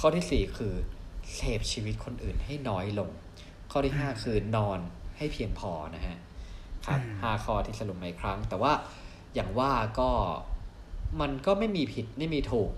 [0.00, 0.74] ข้อที่สี่คือ
[1.34, 3.10] เสพชีวิตคนอื่นให้น้อยลง
[3.72, 4.78] ข้อที่ห้าคือนอน
[5.16, 6.16] ให้เพียงพอนะฮะ
[6.86, 8.72] ครับอืมห้าข้อที่สรุปมาอีกครั้ง แต่ว่า
[9.34, 10.10] อย่างว่าก็
[11.20, 12.70] มันก็ไม่มีผิดไม่มีถูก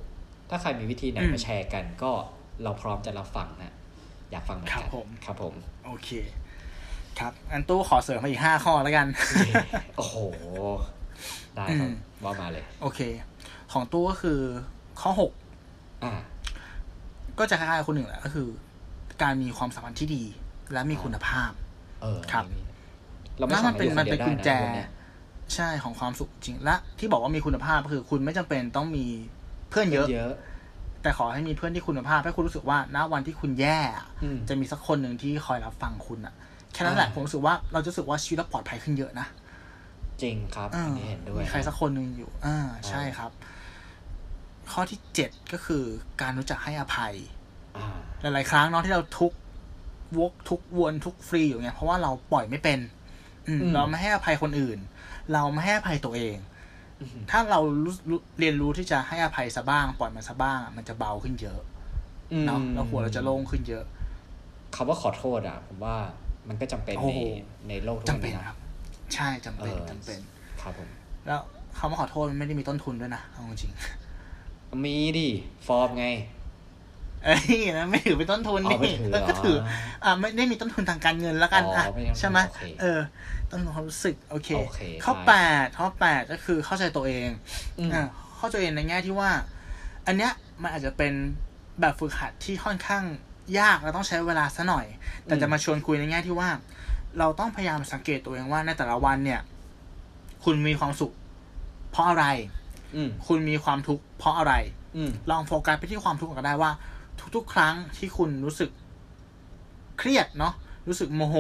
[0.51, 2.13] ถ้าใครมีวิธีไหนมาแชร์กัน ก็
[2.63, 3.75] เราพร้อมจะรับฟังนะ
[4.31, 5.55] อยากฟังเหมือนครักับนผมครับผม
[5.87, 6.11] โอเค
[7.19, 9.07] ครับ อันตู้ขอเสริมมาอีกห้าข้อแล้วกัน
[9.97, 10.17] โอ้โห
[11.57, 13.01] ได้ครับอืมว่ามาเลย โอเค
[13.73, 14.41] ของตู้ก็คือ
[15.01, 15.33] ข้อหก
[16.05, 16.13] อ่า
[17.39, 18.49] ก็จะคล้ายๆคนหนึ่งแหละก็คือ
[19.23, 20.25] การมีความสัมพันธ์ที่ดี
[20.73, 21.51] และมีคุณภาพ
[22.03, 22.67] เออครับอันนี้
[23.39, 24.89] เราไม่แล้วสามัมานรถเป็อนยู่คมันนเดีเป็ยนวได้กุญแจนะพวกเนี้ย
[25.55, 29.07] ใช่ของความสุขจริง และที่บอกว่ามีคุณภาพก็คือ คุณไม่จำเป็นต้องมี
[29.71, 30.33] เพื่อนเยอะเยอะ
[31.03, 36.35] แต่ขอให้มีเพื่อนที่คุณภาพให้คุณรู้สึกว่าณวันที่คุณแย่อะอืมจะมีสักคนหนึ่งที่คอยรับฟังคุณอะ
[36.73, 39.27] แค่นั้นแหละอ่าผมรู้สึกว่าเราจะรู้สึกว่าชีวิตเราปลอดภัยขึ้นเยอะนะ
[40.23, 42.57] จริงครับเออันอนี้เห็นด้วยมีใครสักคนหนึ่งอยู่ อ่า
[42.89, 43.31] ใช่ครับ
[44.73, 45.85] ข้อที่เจ็ดก็คือ
[46.21, 47.15] การรู้จักให้อภัย
[47.77, 47.87] อ่า
[48.21, 49.39] หลายๆครั้งเนาะที่เราทุกข์
[50.19, 52.79] วกทุกข์วนทุกข์ฟรีอยู่ไงเพราะว่าเราปล่อยไม่เป็น
[53.49, 54.79] อืมอืมเราไม่ให้อภัยคนอื่น
[55.33, 56.37] เราไม่ให้อภัยตัวเอง
[57.01, 61.61] อืมถ้าเรารู้รู้เรียนรู้ที่จะให้อภัยซะบ้าง ปล่อยมันซะบ้างอะมันจะเบาขึ้นเยอะ
[62.47, 63.85] เนาะแล้วหัวเราจะโล่งขึ้นเยอะ
[64.75, 65.97] คำว่าขอโทษอะผมว่า
[66.49, 67.21] มันก็จำเป็นโอ้ในโห
[67.69, 68.59] ในโลกทุกจำวันเป็นนี้นะครับ
[69.15, 70.19] ใช่จำเป็นเออจำเป็น
[70.63, 70.89] ครับผม
[71.27, 71.41] แล้ว
[71.79, 73.73] คำว่าขอโทษมันไม่ได้มีต้นทุนด้วยนะเอาจริง
[74.85, 75.29] มีดิ
[75.67, 76.07] ฟอร์มไง
[77.25, 77.41] เอ้ย
[77.79, 79.57] นะไม่ถือเป็นต้นทุนอ๋อนี่ไม่ถือเหรอก็ถือ
[80.05, 83.01] อ่าไม่ได้มีต้นทุนทางการเงินแล้วกันอ๋ออะไม่ได้ใช่ไหมโอเคเออ
[83.51, 87.29] ต้นทุนความรู้สึกโอเคโอเคข้อได้แปดข้อแปดก็คือเข้าใจตัวเอง
[87.79, 88.03] อืมอ่า
[88.37, 89.31] เข้าใจตัวเองในแง่ที่ว่า
[90.07, 91.13] อันเนี้ยมันอาจจะเป็น
[91.81, 93.05] แบบฝึกหัดที่ค่อนข้าง
[93.59, 94.87] ยากและต้องใช้เวลาซะหน่อย
[95.25, 96.49] แต่จะมาชวนคุยในแง่ที่ว่า
[97.19, 99.41] เราต้องพยายามสังเกตตัวเองว่าในแต่ละวันเนี่ย
[100.45, 101.13] คุณมีความสุข
[101.91, 102.66] เพราะอะไรอืม
[103.27, 104.55] คุณมีความทุกข์เพราะอะไร
[104.97, 106.71] อืมลองโฟกัสไปที่ความทุกข์ก็ได้ว่า
[107.35, 108.71] ทุก ๆ ครั้งที่คุณรู้สึก
[109.99, 110.55] เครียดเนาะ
[110.89, 111.37] รู้สึกโมโห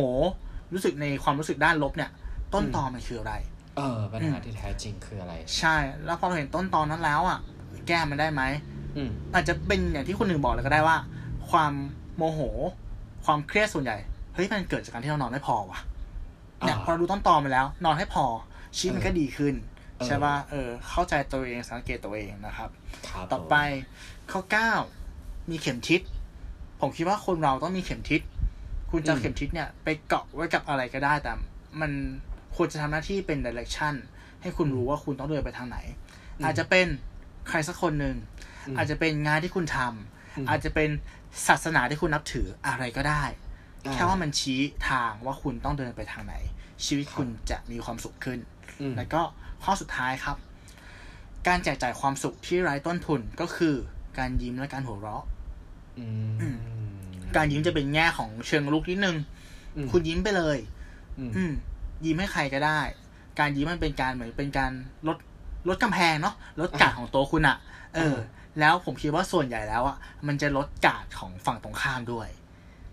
[0.73, 2.11] รู้สึกในความรู้สึกด้านลบเนี่ย
[2.55, 3.35] ต้นตอมันคืออะไร
[3.77, 7.39] เออปัญหาที่แท้จริงคืออะไร ใช่ แล้วพอเราเห็นต้นตอนนั้นแล้วอะ
[7.89, 8.43] แก้มันได้ไหม
[8.97, 10.97] อืมอาจจะเป็นอย่างที่คนหนึ่งบอกเลยก็ได้ว่า
[11.51, 11.73] ความ
[12.17, 12.41] โมโห
[13.25, 13.97] ความเครียดส่วนใหญ่
[14.35, 15.81] เฮ้ยมันเกิดจากการที่เรานอนไม่พอว่ะ
[16.61, 18.25] เนี่ยอ่าพอเรารู้ต้นตอมาแล้ว นอนให้พอ
[18.77, 22.71] ชีวิตมันก็ดีขึ้นเออ ใช่ป่ะเออ เข้าใจตัวเองสังเกตตัวเองนะครับ
[23.09, 23.55] ครับ ต่อไป
[24.33, 24.73] ข้อเก้า
[25.51, 26.01] มีเข็มทิศ
[26.81, 28.21] ผมคิดว่าคนเราต้องมีเข็มทิศ
[28.91, 31.33] คุณจะเอาเข็มทิศเนี่ย ไปเกาะไว้กับอะไรก็ได้แต่
[31.81, 31.93] มัน
[32.57, 33.95] ควรจะทำหน้าที่เป็นดิเรกชัน
[34.43, 35.79] ให้คุณรู้ว่าคุณต้องเดินไปทางไหน
[36.39, 36.87] อืมอาจจะเป็น
[37.49, 38.17] ใครสักคนหนึ่ง
[38.67, 39.79] อืมอาจจะเป็นงานที่คุณท
[40.37, 40.91] อืมำอาจจะเป็น
[41.49, 43.25] ศาสนาที่คุณนับถืออะไรก็ได้
[43.87, 46.35] อ่าแค่ว่ามันชี้ทางว่าคุณต้องเดินไปทางไหน
[46.85, 48.39] ชีวิตครับคุณจะมีความสุขขึ้น
[48.81, 49.23] อืมแล้วก็
[49.65, 50.37] ข้อสุดท้ายครับ
[51.47, 53.75] การแจกจ่ายความสุขที่ไร้ต้นทุนก็คือ
[54.19, 55.25] การยิ้มและการหัวเราะ
[55.99, 56.07] อื
[56.55, 56.57] ม
[57.37, 59.17] การยิ้มจะเป็นแง่ของเชิงลุกนิดนึง
[59.77, 60.59] อืมคุณยิ้มไปเลย
[61.19, 61.53] อืมอืม
[62.05, 62.81] ยิ้มให้ใครก็ได้
[63.39, 64.73] การยิ้มมันเป็นการเหมือนเป็นการ
[65.07, 65.17] ลด
[65.69, 67.57] ลดกำแพงเนาะลดกาดของตัวคุณอะ
[67.95, 68.17] เออ
[68.61, 69.97] แล้วผมคิดว่าส่วนใหญ่แล้วอะ
[70.27, 72.29] มันจะลดกาดของฝั่งตรงข้ามด้วย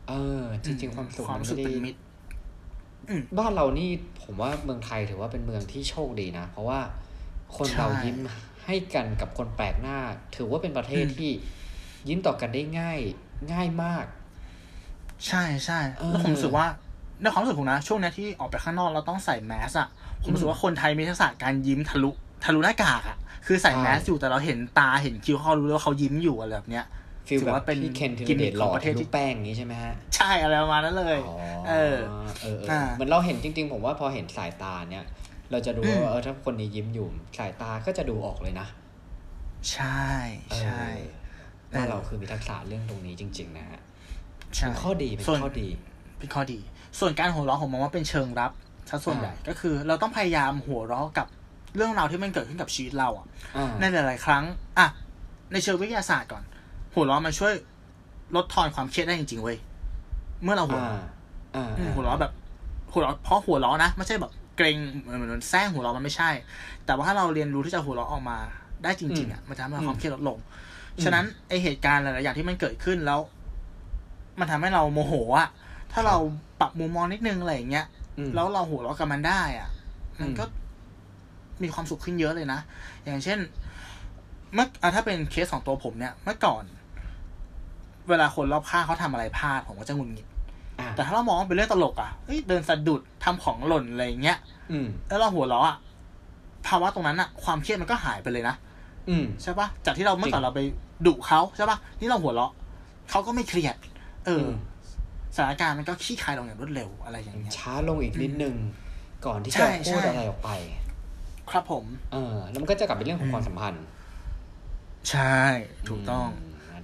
[0.09, 1.99] เออ จริงๆความสุขความมันสุขไม่เป็ได้นมิตร
[3.38, 3.89] บ้านเรานี่
[4.24, 6.80] ผมว่าเมืองไทยถือว่าเป็นเมืองที่โชคดีนะ เพราะว่า
[7.58, 8.18] คนใช่เรายิ้ม
[8.66, 9.97] ให้กันกับคนแปลกหน้า
[10.36, 11.32] ถือว่าเป็นประเทศอืมที่
[12.08, 12.99] ยิ้มต่อกันได้ง่าย
[13.54, 14.06] ง่ายมาก
[15.28, 16.66] ใช่ใช่เออแล้วผมรู้สึกว่า
[17.22, 19.88] ในความรู้สึกผมนะ ช่วงเนี้ยที่ออกไปข้างนอกเราต้องใส่แมสอะ
[20.22, 22.10] ผมรู้สึกว่าคนไทยมีทักษะการยิ้มทะลุ
[22.43, 26.86] ทะลุหน้ากากอะคือใส่ใช่แมสอยู่แต่เราเห็นตาเห็นคิ้วเขารู้เลยว่าเขายิ้มอยู่อะไรแบบเนี้ย
[27.28, 31.38] ฟีลถือแบบว่าเป็นพี่เคนธีกิรมเดมิคชหล่ขอองประเทศทะลุที่แป้งอย่างนี้ใช่ไหมฮะ ใช่อะไรประมาณนั้นเลยอ๋อ
[31.69, 31.97] เออ
[32.41, 35.05] เออเอออ่าเหมือนเราเห็นจริง ๆ ผมว่าพอเห็นสายตาเนี่ย
[35.51, 37.07] เราจะดูอืมว่าเออถ้าคนนี้ยิ้มอยู่
[37.38, 38.67] สายตาก็จะดูออกเลยนะ
[39.71, 40.03] ใช่
[40.59, 40.84] ใช่
[41.71, 43.80] เออบ้านเราคือมีทักษะเรื่องตรงนี้จริง ๆ นะฮะ
[44.55, 45.69] ใช่เป็นข้อดีเป็นส่วนข้อดี
[46.19, 46.59] เป็นข้อดี
[46.99, 48.51] ส่วนการหัวเราะผมมองว่าเป็นเชิงรับ
[48.89, 51.28] ซะส่วนอ่าใหญ่ก็คือ เราต้องพยายามหัวเราะกับ
[51.76, 53.26] เรื่องราวที่มันเกิดขึ้นกับชีวิตเราอะ
[53.57, 54.43] อ่าในหลาย ๆ ครั้ง
[54.80, 54.88] อะ
[55.51, 56.43] ในเชิงวิทยาศาสตร์ก่อน
[56.93, 57.53] หัวเราะมันช่วย
[58.35, 59.57] ลดทอนความเครียดได้จริงๆเว้ย
[60.43, 60.99] เมื่อเราหัวอ่าเราะ
[61.55, 62.31] อ่าอืมหัวเราะแบบ
[62.91, 66.29] หัวเราะเพราะหัวเราะนะไม่ใช่แบบเกรงเหมือนเหมือนแซงหัวเราะมันไม่ใช่
[66.85, 68.37] แต่ว่าถ้าเราเรียนรู้ที่จะหัวเราะออกมา
[68.83, 70.37] ได้จริง ๆอะมันจะทำให้ความเครียดลดลง
[71.03, 73.19] ฉะนั้นไอเหตุการณ์หลายๆอย่างที่มันเกิดขึ้นแล้ว
[74.39, 75.49] มันทำให้เราโมโหอะ
[75.93, 76.17] ถ้าเรา
[76.59, 77.85] ปรับมุมมองนิดนึงอะไรอย่างเงี้ย
[78.17, 79.69] อืมแล้วเราหัวเราะกับมันได้ อะ
[80.19, 80.45] มันอืมก็
[81.63, 82.59] มีความสุขขึ้นเยอะเลยนะ
[83.05, 83.39] อย่างเช่น
[84.53, 86.63] เมื่ออะถ้าเป็นเคสของตัวผมเนี่ย เมื่อก่อน
[88.10, 90.28] เวลาคนรอบข้างเขาทำอะไรพลาดผมก็จะหงุนงิด
[90.80, 94.38] อ่าแต่ถ้าเรามองว่าเป็นเรื่องตลกอะเฮ้ยเดินสะดุดทำของหล่นอะไรอย่างเงี้ย
[94.72, 95.78] อืมแล้วเราหัวเราะอะ
[96.68, 98.56] ภาวะตรงนั้นอะ ความเครียดมันก็หายไปเลยนะ
[99.10, 100.62] อืมใช่ปะจากที่เราเมื่อก่อจรินงเราไป
[101.06, 102.51] ดุเขาใช่ปะนี่เราหัวเราะ
[103.10, 103.76] เขาก็ไม่เครียด
[104.26, 104.51] เอออม
[105.36, 108.56] สถานการณ์มันก็คลี่คลายลงอย่างรวดเร็วอะไรอย่างเงี้ยช้าลงอีกนิดนึง
[109.26, 110.49] ก่อนที่ใช่จะพูดใช่อะไรออกไป
[111.51, 113.86] ครับผม เออ แล้วมันก็จะกลับเป็นเรื่องของอืมความสัมพันธ์
[115.12, 115.38] ใช่
[115.89, 116.30] ถูกต้องม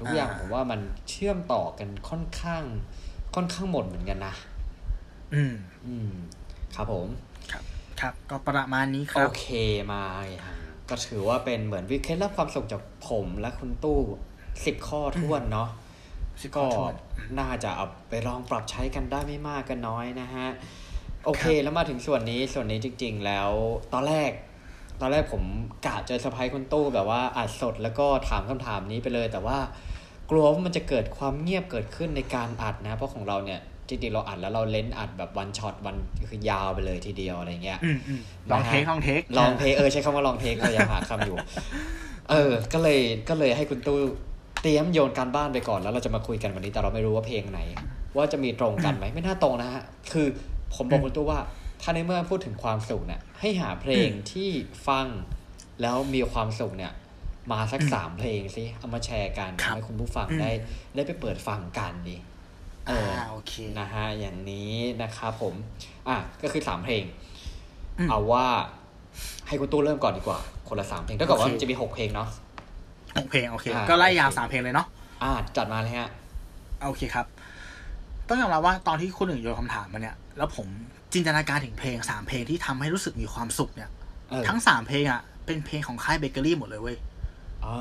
[0.01, 0.79] ทุกอย่างอ่าผมว่ามัน
[1.09, 2.63] เชื่อมต่อกันค่อนข้าง
[3.35, 4.33] ค่อนข้างหมดเหมือนกันนะ
[5.33, 6.11] อืม อืม
[6.75, 7.07] ครับผม
[7.51, 7.63] ครับ
[7.99, 9.45] ครับ ก็ประมาณนี้คโอรับเค
[9.91, 10.57] มาอย่าง
[10.89, 13.99] ก็ถือว่าเป็นเหมือนวิเคล็ดลับความสุขจากผมและคุณตู้
[14.65, 15.69] สิบข้อท้วนเนาะ
[16.41, 16.93] สิบข้ก็อถ้วน
[17.39, 20.47] น่าจะเอาไปลองปรับใช้กันได้ไม่มากก็น้อยนะฮะ
[21.25, 23.51] โอเคครับแล้วมาถึงส่วนนี้ส่วนนี้จริง ๆ แล้ว
[23.93, 24.31] ตอนแรก
[25.01, 25.43] ตอนแรกผม
[25.85, 29.57] กะจะเซอร์ไพรส์คุณตู้แบบว่าอัดสดแล้วก็ถามคำถามนี้ไปเลย แต่ว่า
[30.29, 35.95] กลัวว่ามันจะเกิดความเงียบเกิดขึ้นในการอัดนะ เพราะของเราเนี่ยจริงๆเราอัดแล้วเราเล่นอัดแบบ one shot one
[36.29, 38.21] คือยาวไปเลยทีเดียวอะไรเงี้ยอืมอืม
[38.51, 41.37] long take long take long play เออใช้คำว่า long play พยายามหาคำอยู่
[42.29, 43.97] เออ ก็เลยก็เลยให้คุณตู้
[44.61, 47.59] เตรียมโยนการบ้านไปก่อนแล้วเราจะมาคุยกันวันนี้แต่เราไม่รู้ว่าเพลงไหน
[48.17, 50.27] ว่าจะมีตรงกันไหมไม่น่าตรงนะฮะคือ
[50.75, 51.39] ผมบอกคุณตู้ว่า
[51.81, 54.49] ถ้าในเมื่อพูดถึงความสุขเนี่ย ให้หาเพลงที่
[54.87, 55.07] ฟัง
[55.81, 56.93] แล้วมีความสุขเนี่ย
[57.51, 60.51] มาสักสามเพลงสิเอามาแชร์กันครับให้คุณผู้ฟังอืมได้
[60.95, 62.17] ได้ไปเปิดฟังกันดิ
[62.87, 65.53] เออ่าอโอเคนะฮะอย่างนี้นะครับผม
[66.07, 67.03] อะก็คือสามเพลง
[67.97, 68.45] อืมเอาว่า
[69.47, 72.27] ให้คุณตู้เริ่มก่อนดีกว่า คนละสามเพลงถ้าเกิดว่าโอเคมันจะมีหกเพลงเนาะ
[73.17, 74.87] หกเพลงโอเคอ่าก็ไล่ยาวโอเคสามเพลงเลยเนาะ
[75.23, 76.09] อ่า จัดมาเลยฮะ
[76.83, 77.25] โอเคครับ
[78.27, 80.67] ต้องยอมรับว่าตอนที่คุณหนึ่งโยนคำถามมาเนี่ย แล้วผม
[81.13, 83.89] จินตนาการถึงเพลงสามเพลงที่ทำให้รู้สึกมีความสุขเนี่ย
[84.29, 86.97] เออทั้งสามเพลงอะเป็นเพลงของค่ายเบเกอรี่หมดเลยเว้ย
[87.65, 87.75] อ่า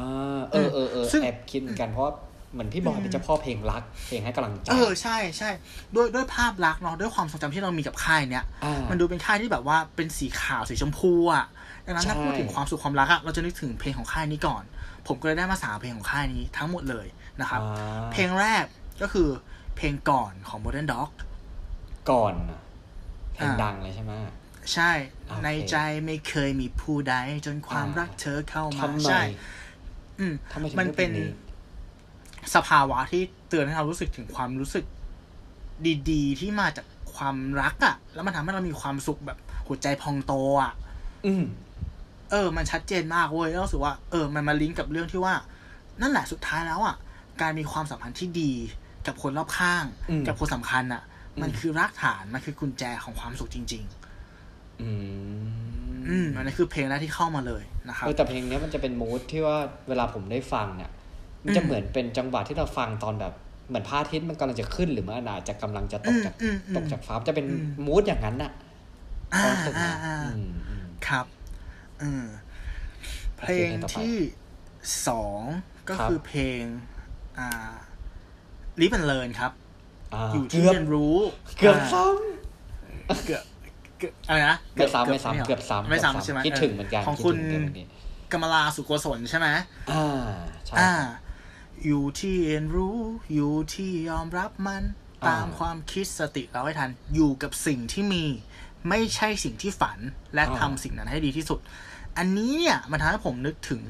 [0.52, 2.12] เออเออเออซึ่งแอบคิดเหมือนกันเพราะว่า
[2.52, 5.50] เหมือนพี่บอยเป็นเจ้าพ่อเพลงรัก เพลงให้กำลังใจ เออใช่ใช่
[5.94, 11.46] ด้วยด้วยภาพลักษณ์เนาะด้วยความทรงจำที่เรามีกับค่ายเนี้ยอ่ามันดูเป็นค่ายที่แบบว่าเป็นสีขาวสีชมพูอะ
[11.86, 14.62] ดังนั้นถ้าใช่พูดถึงความสุขความรักอะเราจะนึกถึงเพลงของค่ายนี้ก่อน
[15.06, 17.06] ผมก็เลยได้มาสามเพลงของค่ายนี้ทั้งหมดเลย
[17.40, 18.64] นะครับอ่าเพลงแรก
[19.02, 19.28] ก็คือ
[19.76, 21.10] เพลงก่อนของ Modern Dog
[22.10, 22.60] ก่อนน่ะ
[23.38, 24.12] เพลงอ่าดังเลยใช่ไหม
[24.72, 24.90] ใช่
[25.28, 27.14] โอเคในใจไม่เคยมีผู้ใด
[27.46, 29.22] จนความอ่ารัรักเธอเข้ามาทำไมใช่
[30.18, 31.12] อืมทำไมถึงมันลือกพลงเป็น
[32.54, 34.84] สภาวะที่เตือนให้เรารู้สึกถึงความรู้สึก
[36.10, 40.32] ดีๆ ที่มาจากความรักอะ่ะ แล้วมันทำให้เรามีความสุขแบบหัวใจพองโต
[40.62, 40.72] อะ่ะ
[41.26, 41.44] อืม
[42.30, 45.34] เออ มันชัดเจนมากเว้ยแล้วรู้สึกว่าเออ มันมาลิงก์กับเรื่องที่ว่า
[46.00, 46.96] นั่นแหละสุดท้ายแล้วอะ่ะ
[47.40, 48.52] การมีความสัมพันธ์ที่ดี
[49.06, 51.02] กับคนรอบข้างอืมกับคนสำคัญอะ่ะ
[51.42, 53.84] มันอืมคือรากฐานมันคือกุญแจของความสุขจริง
[54.82, 54.90] อื
[55.40, 59.56] มอืมอันนี้คือเพลงแรกที่เข้ามาเลยนะครับเออแต่เพลงเนี้ยมันจะเป็นมูทที่ว่า
[59.88, 60.90] เวลาผมได้ฟังเนี่ย
[61.44, 63.32] มันจะอืมเหมือนเป็นจังหวะที่เราฟังตอนแบบ
[63.68, 68.52] เหมือนพระอาทิตย์มันกำลังจะขึ้นหรือมันอาจจะกำลังจะตกจากอืมอืมตกจากฟ้าจะเป็นอืมมูทอย่างนั้นน่ะ
[69.34, 71.26] อ่าความรู้สึกอ่านะอ่าอืมอืมครับ
[72.00, 72.26] เออ
[73.36, 74.16] เพลงเพลงต่อไปที่
[75.08, 75.40] สอง
[75.88, 76.62] ก็ครับคือเพลง
[77.38, 77.72] อ่า
[78.80, 79.52] ลิฟ and learn ครับ
[80.14, 81.16] อ่าอยู่ที่เกือบเรียนรู้
[81.58, 82.04] เกือบาซ้
[83.26, 83.42] เกือบ
[83.98, 87.86] เกือบอะไรนะำไม่ซ้ำไม่หรซ้ำเกือบซ้ำไม่เกือบซ้ำใช่ไหมคิดถึงเหมือนกันของดคุณถึงเรื่องนี้
[88.32, 89.48] กำมลาสุโกศลใช่ไหม
[89.92, 90.28] อ่า
[90.66, 90.92] ใช่อ่า
[91.86, 92.96] อยู่ที่เรียนรู้
[93.34, 94.82] อยู่ที่ยอมรับมัน
[95.24, 98.24] อ่าตามความคิดสติเราให้ทัน อยู่กับสิ่งที่มี
[98.88, 99.98] ไม่ใช่สิ่งที่ฝัน
[100.34, 101.60] และทำสิ่งนั้นให้ดีที่สุด
[102.18, 103.82] อันนี้เนี่ยมันทำให้ผมนึกถึง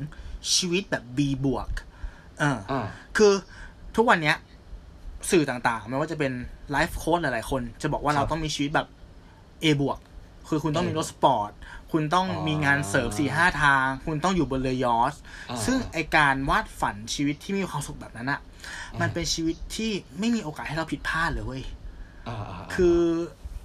[0.55, 1.69] ชีวิตแบบ B บวก
[2.39, 3.33] เอออ่าคือ
[3.97, 4.37] ทุกวันเนี้ย
[5.31, 6.33] สื่อต่างๆ ไม่ว่าจะเป็น
[6.71, 8.87] ไลฟ์โค้ดหลายๆ คน จะบอกว่าครับเราต้องมีชีวิตแบบ
[9.62, 9.99] A บวก
[10.49, 11.51] คือคุณต้องมี A รถสปอร์ต
[11.93, 18.41] คุณต้องอ๋อมีงานเสริมสี่ห้าทาง คุณต้องอยู่บนเรือยอชต์อ่าซึ่งไอการวาดฝันชีวิตที่มีความสุขแบบนั้นอะ
[19.01, 21.62] มันเป็นชีวิตที่ไม่มีโอกาสให้เราผิดพลาดเลยเว้ย
[22.29, 22.99] อ่าอ่าคือ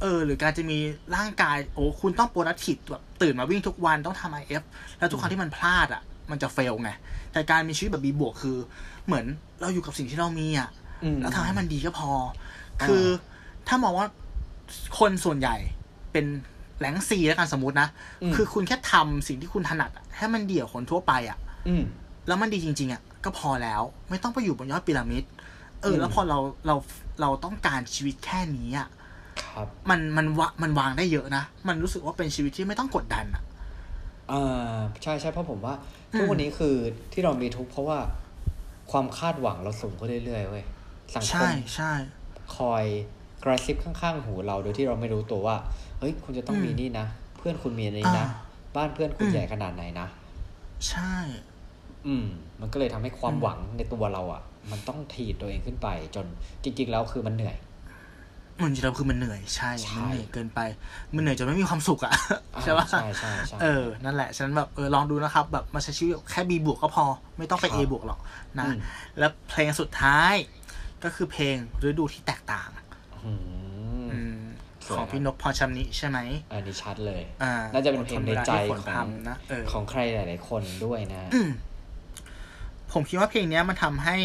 [0.01, 0.77] เออหรือการจะมี
[1.15, 4.63] ร่างกายโอ้คุณต้อง productive แบบตื่นมาวิ่งทุกวันต้องทำ IF
[4.97, 6.01] แล้วทุกครั้งที่มันพลาดอะ
[6.31, 6.89] มันจะ fail ไง
[7.31, 8.57] แต่การมีชีวิตแบบ B บวกคือ
[9.05, 9.25] เหมือน
[9.61, 10.82] เราอยู่กับสิ่งที่เรามีอะอืม
[11.21, 12.11] แล้วทำให้มันดีก็พอ
[12.85, 13.03] คือ
[13.67, 14.07] ถ้ามองว่า
[14.99, 15.55] คนส่วนใหญ่
[16.11, 16.25] เป็น
[16.77, 17.87] แหลงซีแล้วกันสมมตินะ
[18.21, 21.37] อืมคือคุณแค่ทำสิ่งที่คุณถนัดอะให้มันดีกว่าคนทั่วไปอะ
[21.67, 21.83] อืม
[22.27, 25.23] แล้วมันดีจริง ๆ อะ ก็พอแล้ว ไม่ต้องไปอยู่บนยอดพีระมิด
[25.81, 26.75] เอออืมแล้วพอเราเรา
[27.21, 28.87] เราต้องการชีวิตแค่นี้อะ
[29.43, 33.43] ครับมันมันวะมันวางได้เยอะนะ มันรู้สึกว่าเป็นชีวิตที่ไม่ต้องกดดันอะ
[34.31, 35.75] อ่าใช่ใช่เพราะผมว่า
[36.13, 36.75] อืมทุกวันนี้คือ
[37.13, 37.97] ที่เรามีทุกข์เพราะว่า
[38.91, 40.65] ความคาดหวังเราสูงขึ้นเรื่อยๆเว้ย
[41.15, 41.91] สังคใช่มใช่
[42.55, 42.85] คอย
[43.43, 45.55] กระซิบข้างๆหูเราโดยที่เราไม่รู้ตัวว่า
[45.99, 47.05] เฮ้ย คุณจะต้องอืมมีนี่นะ
[47.37, 48.29] เพื่อนคุณมีอันนี้นะอ่า
[48.75, 50.07] บ้านเพื่อนคุณอืมใหญ่ขนาดไหนนะ
[50.87, 51.13] ใช่
[52.07, 52.25] อืม
[52.61, 54.41] มันก็เลยทำให้ความอืมหวังในตัวเราอะ
[54.71, 56.25] มันต้องถีบตัวเองขึ้นไป จน
[56.63, 57.55] จริง ๆ แล้วคือมันเหนื่อย
[58.61, 60.59] มันจริงๆแล้วคือมันเหนื่อยใช่ใช่ มันเหนื่อยเกินไป
[61.15, 62.13] มันเหนื่อยจนไม่มีความสุขอะ
[62.55, 67.05] อ่าใช่ปะใช่ใช่ใช่เออ นั่นแหละ ฉะนันแบบเออลองดูนะครับแบบมาใช้ชีวิตแค่ B บวกก็พอ
[67.37, 68.19] ไม่ต้องไปครับ A บวกหรอก
[68.59, 68.77] นะอืม
[69.19, 70.33] แล้วเพลงสุดท้าย
[71.03, 71.55] ก็คือเพลง
[71.87, 72.69] ฤดูที่แตกต่าง
[73.25, 73.39] อืม
[74.11, 74.37] อืม
[74.85, 76.19] สวยของพี่นกพรชำนิใช่ไหม
[76.51, 81.49] อันนี้ชัดเลยอ่าน่าจะเป็นเพลงในใจอดทนเวลาที่ฝนของพรำนะเออของใครหลาย ๆ คนด้วยนะอืม
[82.91, 84.17] ผมคิดว่าเพลงเนี้ยมันทำให้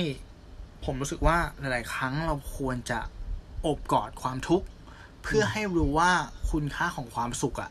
[0.84, 3.00] ผมรู้สึกว่าหลาย ๆ ครั้งเราควรจะ
[3.62, 4.66] โอบกอดความทุกข์
[5.22, 6.10] เพื่อให้รู้ว่า
[6.50, 7.70] คุณค่าของความสุขอะ่ะ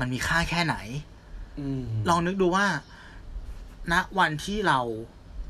[0.00, 0.76] มันมีค่าแค่ไหน
[1.60, 2.66] อืมลองนึกดูว่า
[3.92, 4.80] ณวันที่เรา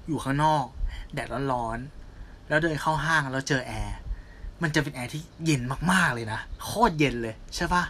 [0.06, 0.64] อยู่ข้างนอก
[1.14, 2.01] แดดร้อนๆ
[2.52, 3.96] แล้วเดินเข้าห้างแล้วเจอแอร์
[4.62, 7.82] มันจะเป็นแอร์ที่เย็นมากๆเลยนะโคตรเย็นเลยใช่ปะ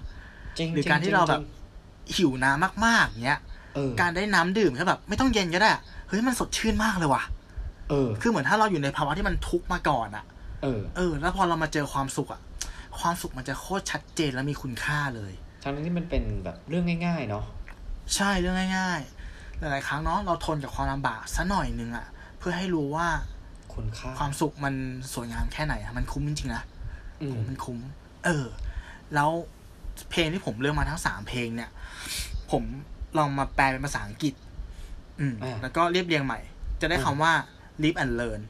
[0.58, 1.44] จริงหรือจงการที่เราแบบจง
[2.16, 3.40] หิวน้ำมากๆเงี้ย
[3.74, 7.22] เออการได้น้ำดื่มแค่แบบ ไม่ต้องเย็นก็ได้อะเฮ้ยมันสดชื่นมากเลยว่ะ
[7.90, 10.24] เออ คือเหมือนถ้าเราอยู่ในภาวะที่มันทุกข์มาก่อนอะ
[10.62, 12.40] เออ เออ แล้วพอเรามาเจอความสุขอะ
[13.00, 15.32] ความสุขมันจะโคตรชัดเจนและมีคุณค่าเลย
[15.62, 17.44] ทั้งที่มันเป็นแบบเรื่องง่าย ๆ เนาะ
[18.14, 19.00] ใช่เรื่องง่าย
[19.30, 22.06] ๆ หลายๆครั้งเนาะเราทนกับความลำบากสักหน่อยนึงอะ
[22.38, 23.08] เพื่อให้รู้ว่า
[23.74, 24.74] คุณค่า ความสุขมัน
[25.14, 26.62] สวยงามแค่ไหนอะมันคุ้มจริงๆนะ
[27.22, 27.78] อืมมันคุ้ม
[28.24, 28.46] เออ
[29.14, 29.30] แล้ว
[30.10, 31.70] เพลงที่ผมเลือกมาทั้งสามเพลงเนี่ย
[32.50, 32.62] ผม
[33.18, 34.34] ลองมาแปลเป็นภาษาอังกฤษ
[35.20, 36.40] อืมอ่าแล้วก็เรียบเรียงใหม่
[36.80, 37.32] จะได้คำว่า
[37.82, 38.40] live and learn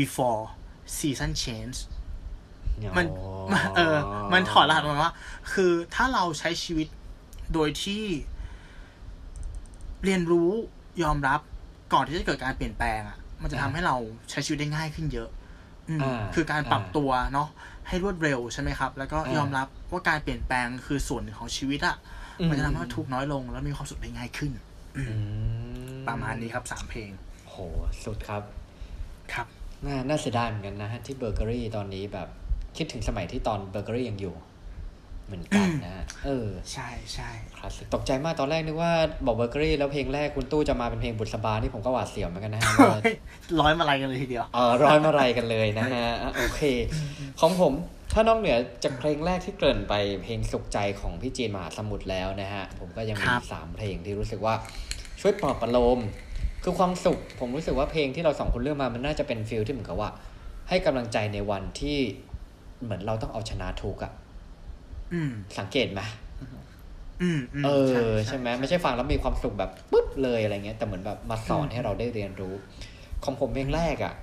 [0.00, 0.42] before
[0.98, 1.76] season change
[2.96, 3.96] มันอ๋อเออ
[4.32, 5.14] มันถอดรหัสมาว่า
[5.52, 6.88] คือถ้าเราใช้ชีวิต
[7.52, 8.04] โดยที่
[10.04, 10.50] เรียนรู้
[11.02, 11.40] ยอมรับ
[11.92, 13.96] ก่อนที่จะเกิดการเปลี่ยนแปลงอะ มันจะทำให้เรา
[14.30, 15.28] ใช้ชีวิตได้ง่ายขึ้นเยอะ
[15.88, 17.48] อืมอ่าคือการปรับอ่าตัวเนาะ
[17.88, 21.96] ให้รวดเร็วใช่ไหมครับ แล้วก็อ่ายยอมรับว่าการเปลี่ยนแปลงคือส่วนหนึ่งของชีวิตอะ
[22.40, 24.52] อืมมันจะทำให้เราทุกข์น้อยลงแล้วมีความสุขได้ง่ายขึ้น
[24.96, 27.10] อืมประมาณนี้ครับสามเพลง
[27.48, 27.56] โห
[28.04, 28.42] สุดครับ
[29.32, 29.46] ครับ
[29.86, 32.28] น่าน่าเสียดายเหมือนกันนะฮะที่เบเกอรี่ตอนนี้แบบ
[32.76, 34.34] คิดถึงสมัยที่ตอนเบเกอรี่ยังอยู่
[35.26, 38.92] เหมือนกันนะฮะเออ ใช่ใช่คลาสสิกตกใจมากตอนแรกนึกว่า
[39.26, 42.98] บอกเบเกอรี่แล้วเพลงแรกคุณตู้จะมาเป็นเพลงบุษบานี่ผมก็หวาดเสียวเหมือนกันนะฮะว่า
[43.60, 46.60] ร้อยมาลัยกันเลยทีเดียวเออร้อยมาลัยกันเลยนะฮะอะโอเค
[47.40, 47.72] ของผม
[48.12, 54.54] ถ้านอกเหนือจากเพลงแรกที่เกริ่นไปเพลงสุขใจของพี่จีนมหาสมุทรแล้วนะฮะ ผมก็ยังมีครับสามเพลงที่รู้สึกว่า
[55.20, 56.00] ช่วยปลอบประโลม
[56.62, 60.10] คือความสุข ผมรู้สึกว่าเพลงที่เราสองคนเลือกมามันน่าจะเป็นฟิลที่เหมือนกับว่า
[60.68, 61.98] ให้กำลังใจในวันที่
[62.82, 64.25] เหมือนเราต้องเอาชนะทุกข์อะอืม
[65.58, 66.00] สังเกตไหม
[67.22, 67.68] อืมมเอ
[68.10, 72.54] อใช่ไหมไม่ใช่ฟังแล้วมีความสุขแบบปุ๊บเลยอะไรเงี้ยแต่เหมือนแบบมาสอนให้เราได้เรียนรู้
[73.24, 74.14] ของผมเพลงแรกอะ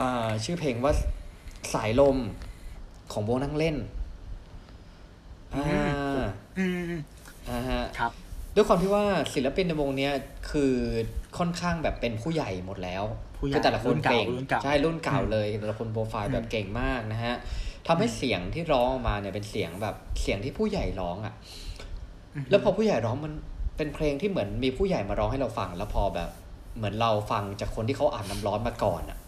[0.00, 0.92] อ่าชื่อเพลงว่า
[1.74, 2.16] สายลม
[3.12, 3.76] ของวงนั่งเล่น
[5.54, 5.64] อ่า
[6.58, 6.92] อืม
[7.48, 8.12] ผอ่าฮะครับ
[8.54, 9.04] ด้วยความที่ว่า
[9.34, 10.12] ศิลปินในวงเนี้ย
[10.50, 10.74] คือ
[11.38, 13.04] ค่อนข้างแบบเป็นผู้ใหญ่หมดแล้ว
[13.38, 17.34] ผู้ใหญ่คือแต่ละคนรุ่นเก่าเก่งรุ่นเก่าใช่รุ่นเก่าอืมเลยแต่ละคนโปรไฟล์แบบอืมเก่งมากนะฮะ
[17.86, 21.34] ทำให้เสียงที่ร้องออกมาเนี่ยเป็นเสียงแบบเสียงที่ผู้ใหญ่ร้องอะ
[22.50, 23.32] แล้วพอผู้ใหญ่ร้องมัน
[23.76, 26.30] เป็นเพลงที่เหมือนมีผู้ใหญ่มาร้องให้เราฟัง แล้วพอแบบ
[26.76, 29.18] เหมือนเราฟังจากคนที่เขาอ่านน้ำร้อนมาก่อนอะ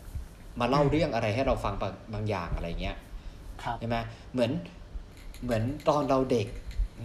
[0.60, 2.96] มาเล่าเรื่องอะไรให้เราฟังบางบางอย่างอะไรเงี้ย
[3.62, 3.96] ครับใช่ไหม
[4.32, 4.50] เหมือน
[5.42, 6.48] เหมือนตอนเราเด็ก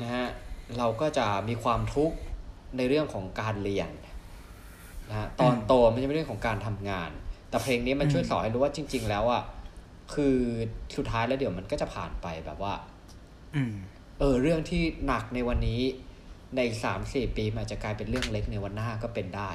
[0.02, 0.28] นะฮะ
[0.78, 2.16] เราก็จะมีความทุกข์
[2.78, 3.90] ในเรื่องของการเรียน
[5.10, 7.10] นะฮะตอนอืมโตมันจะเป็นเรื่องของการทำงาน
[7.50, 9.44] แต่เพลงนี้มันอืมช่วยสอนให้รู้ว่าจริง ๆ แล้วอะ
[10.14, 10.38] คือ
[10.98, 12.74] สุดท้ายแล้วเดี๋ยวมันก็จะผ่านไปแบบว่า
[13.56, 13.74] อืม
[14.20, 15.82] เออ เรื่องที่หนักในวันนี้
[16.56, 19.50] ในสามสี่ปีมันอาจจะกลายเป็นเรื่องเล็กในวันหน้าก็เป็นได้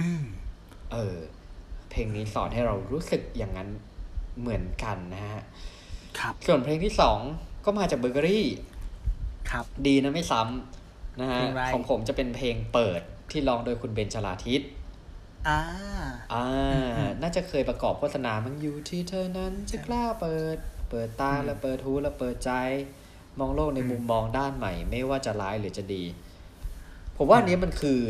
[0.00, 0.24] อืม
[0.92, 1.16] เออ
[1.90, 3.68] เพลงนี้สอนให้เรารู้สึกอย่างนั้น
[4.40, 5.42] เหมือนกันนะฮะ
[6.18, 7.18] ครับส่วนเพลงที่สอง
[7.64, 8.46] ก็มาจากเบเกอรี่
[9.50, 13.00] ครับ ดีนะไม่ซ้ำนะฮะเพลงอะไรของผมจะเป็นเพลงเปิด
[13.30, 14.60] ที่ร้องโดยคุณเบนชลาทิศ
[15.48, 15.60] อ่า
[16.32, 16.44] อ่า
[16.96, 20.56] อืมน่าจะเคยประกอบโฆษณามันอยู่ที่เธอนั้นจะกล้าเปิด
[20.90, 22.52] เปิดตาอืมและเปิดหูและเปิดใจ
[23.38, 26.04] มองโลกในอืมมุมมองด้านใหม่ ไม่ว่าจะร้ายหรือจะดี
[27.16, 28.00] ผมว่าอันนี้มันคือ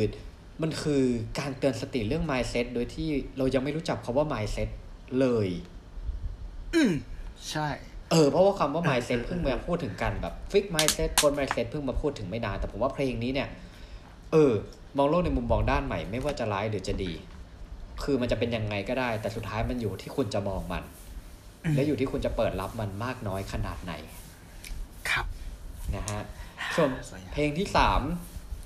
[0.62, 1.02] มันคือ
[1.38, 3.08] การเตือนสติเรื่อง mindset โดยที่
[3.38, 4.68] เรายังไม่รู้จักคาว่า mindset
[5.20, 5.48] เลย
[6.74, 6.92] อืม
[7.50, 7.68] ใช่
[8.10, 13.48] เออ เพราะว่าคำว่า mindset เพิ่งมาพูดถึงกันแบบ fix mindset คน mindset เพิ่งมาพูดถึงไม่นาน แต่ผมว่าเพลงนี้เนี่ย
[14.32, 14.52] เออ
[14.96, 17.12] มองโลกในมุมมองด้านใหม่ไม่ว่าจะร้ายหรือจะดี
[18.02, 20.84] คือมันจะเป็นยังไงก็ได้ แต่สุดท้ายมันอยู่ที่คุณจะมองมัน
[21.64, 23.92] อืมและอยู่ที่คุณจะเปิดรับมันมากน้อยขนาดไหน
[25.10, 25.26] ครับ
[25.96, 26.22] นะฮะ
[26.76, 28.02] ส่วนสวยงามเพลงที่สาม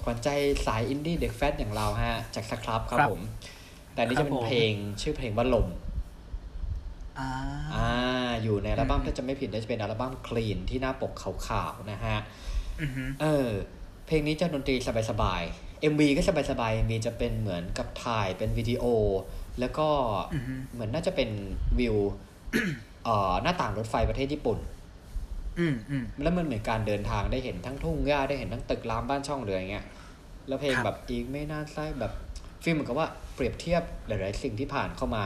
[0.03, 0.29] ขวัญใจ
[0.67, 3.23] สายอินดี้เด็กแฟตอย่างเราฮะ จากสครับครับครับผม
[3.93, 4.73] แต่อันนี่ครัจะบเป็นผมเพลง
[5.03, 5.69] ชื่อเพลงว่าลม
[7.19, 7.29] อ่า
[7.75, 12.17] อ่าอยู่ในอัลบั้มอืมถ้าจะไม่ผิดน่าจะเป็นอัลบั้มคลีนที่หน้าปกขาวๆนะฮะ
[12.81, 13.49] อือฮึเออ
[14.07, 14.77] เพลงนี้จะดนตรี
[15.11, 18.85] สบายๆ MV ก็สบายๆ MV จะเป็นเหมือนกับถ่ายเป็นวิดีโอ
[19.61, 19.89] แล้วก็
[20.35, 21.31] อือฮึเหมือนน่าจะเป็น
[21.79, 21.97] วิว
[23.05, 24.59] เอ่อหน้าต่างรถไฟประเทศญี่ปุ่น
[25.59, 29.87] อืมอืมแล้วมันเหมือนการเดินทางได้เห็นทั้งทุ่งหญ้าได้เห็นทั้งตึกรามบ้านช่องเรืออย่างเงี้ย
[30.49, 32.13] แล้วเพลงครับแบบอีกไม่นานใกล้แบบ
[32.63, 35.25] ฟีลเหมือนกับว่าเปรียบเทียบหลายๆสิ่งที่ผ่านเข้ามา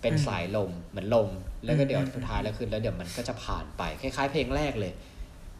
[0.00, 1.30] เป็นสายลมเหมือนลม
[1.64, 4.92] แล้วก็เดี๋ยวสุดท้ายแล้วคือแล้วเดี๋ยวมันก็จะผ่านไปคล้ายๆ เพลงแรกเลย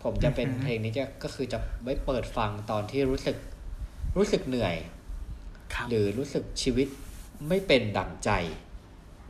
[0.02, 3.36] ผมจะเป็นเพลงนี้จะก็คือจะไว้เปิดฟังตอนที่รู้สึก
[4.18, 4.74] รู้สึกเหนื่อย
[5.74, 6.88] ครับหรือรู้สึกชีวิต
[7.48, 8.30] ไม่เป็นดั่งใจ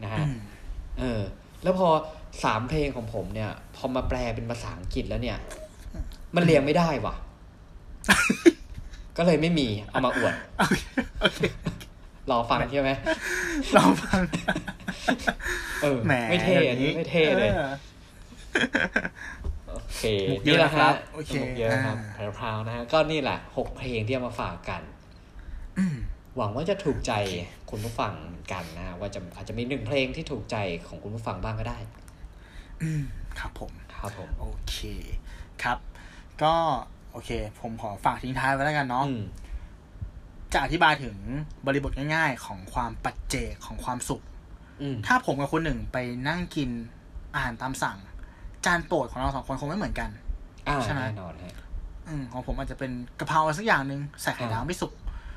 [0.03, 0.37] นะฮะอืม
[0.99, 1.23] เออ
[1.63, 1.89] แล้วพอ
[2.45, 5.39] สามเพลงของผมเนี่ย พอมาแปลเป็นภาษาอังกฤษแล้วเนี่ย
[6.35, 7.15] มันเรียงไม่ได้ว่ะ
[9.17, 10.81] ก็เลยไม่มีเอามาอวดโอเค
[11.21, 11.41] โอเค
[12.31, 12.91] รอฟังใช่ไหม
[13.77, 14.21] ลองฟัง
[15.83, 17.51] เออแหมไม่เท่อันนี้ไม่เท่เลย
[19.79, 24.83] ออโอเคมุกเยอะนี่แหละนะครับฮะโอเคมุกเยอะครับอ่าพราวๆนะฮะก็นี่แหละหกเพลงที่เอามาฝากกัน
[25.79, 25.97] อืม
[26.37, 27.13] หวังว่าจะถูกใจ
[27.71, 30.57] คุณผู้ฟังเหมือนกันนะฮะว่าจะอาจจะมีหนึ่งเพลงที่ถูกใจ
[30.87, 31.79] ของคุณผู้ฟังบ้างก็ได้
[32.83, 33.03] อืม
[33.39, 34.77] ครับผมครับผมโอเค
[35.63, 35.79] ครับ
[36.43, 36.55] ก็
[37.13, 39.25] โอเค ผมขอฝากทิ้งท้ายไว้แล้วกันเนาะอืม
[40.53, 41.17] จะอธิบายถึง
[41.67, 44.23] บริบทง่ายๆ ของความปัจเจกของความสุข
[44.81, 45.97] อืมถ้าผมกับคนหนึ่งไป
[46.29, 46.71] นั่งกิน
[47.35, 47.99] อาหารตามสั่ง
[48.67, 50.11] จานโปรดของเราสองคนคงไม่เหมือนกัน
[50.69, 51.55] อ่าใช่ไหมแน่นอนฮะ
[52.09, 52.91] อืมของผมอาจจะเป็น
[53.21, 54.93] กะเพราอะไรสักอย่างหนึ่งใส่ไข่ดาวอ่าไม่สุก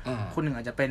[0.06, 0.90] อ่าคนหนึ่งอาจจะเป็น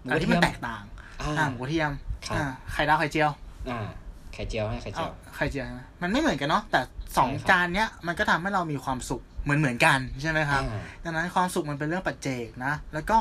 [0.00, 0.82] หมูอะไรที่มันกระเทียมแตกต่าง
[1.20, 1.90] อ่าอ่าหมูกระเทียม
[2.26, 3.30] ครับอ่าไข่ดาวไข่เจียว
[3.70, 3.88] อ่า
[4.34, 6.80] ไข่เจียวให้ไข่เจีเอายวไข่เจียวใช่ไหมมันไม่เหมือนกันเนาะแต่
[7.16, 13.18] สองใช่ครับจานเนี้ยมันก็ทำให้เรามีความสุขเหมือนเหมือนๆกันใช่ไหมครับอ่าดังนั้นความสุขมันเป็นเรื่องปัจเจกนะ แล้วก็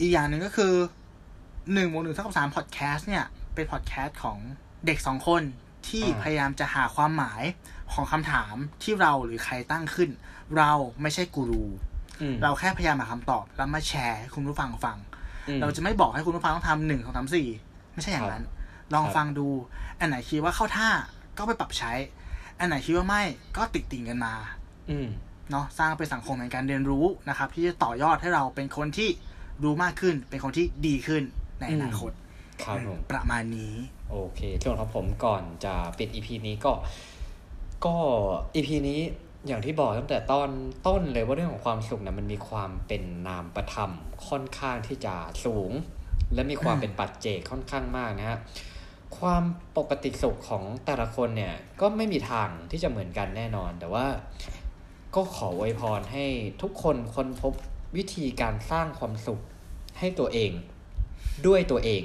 [0.00, 0.72] อีกอย่างหนึ่งก็คือ
[1.72, 3.24] หนึ่งบวกหนึ่งเท่ากับสามพอดแคสต์เนี่ย
[3.54, 4.38] เป็นพอดแคสต์ของ
[4.86, 5.42] เด็กสองคน
[5.90, 7.42] ที่อ่าพยายามจะหาความหมาย
[7.92, 10.10] ของคำถามที่เราหรือใครตั้งขึ้น
[10.56, 10.72] เรา
[11.02, 11.64] ไม่ใช่กูรู
[12.20, 14.98] อืมเราแค่พยายามหาคำตอบ แล้วมาแชร์ให้คุณผู้ฟังฟัง
[15.48, 17.48] อืมเราจะไม่บอกให้คุณผู้ฟังต้องทำหนึ่งสองสามสี่
[17.92, 18.44] ไม่ใช่อย่างนั้น
[18.94, 19.48] ลองครับฟังดู
[19.98, 20.88] อันไหนคิดว่าเข้าท่า
[21.38, 21.92] ก็ไปปรับใช้
[22.58, 23.22] อันไหนคิดว่าไม่
[23.56, 24.34] ก็ติดติ่งกันมา
[24.90, 25.08] อืม
[25.50, 29.08] เนาะสร้างเป็นสังคมแห่งการเรียนรู้นะครับ ที่จะต่อยอดให้เราเป็นคนที่
[29.62, 31.22] รู้มากขึ้น เป็นคนที่ดีขึ้น
[31.60, 32.12] ในอนาคต
[32.64, 33.74] ครับผมประมาณนี้
[34.10, 36.72] โอเคส่วนของผมก่อนจะปิด EP นี้ก็
[37.84, 37.94] ก็
[38.54, 39.00] EP นี้
[39.46, 40.50] อย่างที่บอกตั้งแต่ตอน
[40.86, 43.92] ต้นเลยว่าเรื่องของความสุขเนี่ยมันมีความเป็นนามประธรรม
[44.28, 45.72] ค่อนข้างที่จะสูง
[46.34, 48.38] และมีความเป็นปัจเจกค่อนข้างมากนะฮะ
[49.18, 49.42] ความ
[49.76, 54.06] ปกติสุขของแต่ละคนเนี่ยก็ไม่มีทางที่จะเหมือนกันแน่นอน แต่ว่า
[55.14, 56.24] ก็ขออวยพรให้
[56.62, 57.52] ทุกคนค้นพบ
[57.96, 59.40] วิธีการสร้างความสุข
[59.98, 60.52] ให้ตัวเอง
[61.46, 62.02] ด้วยตัวเอง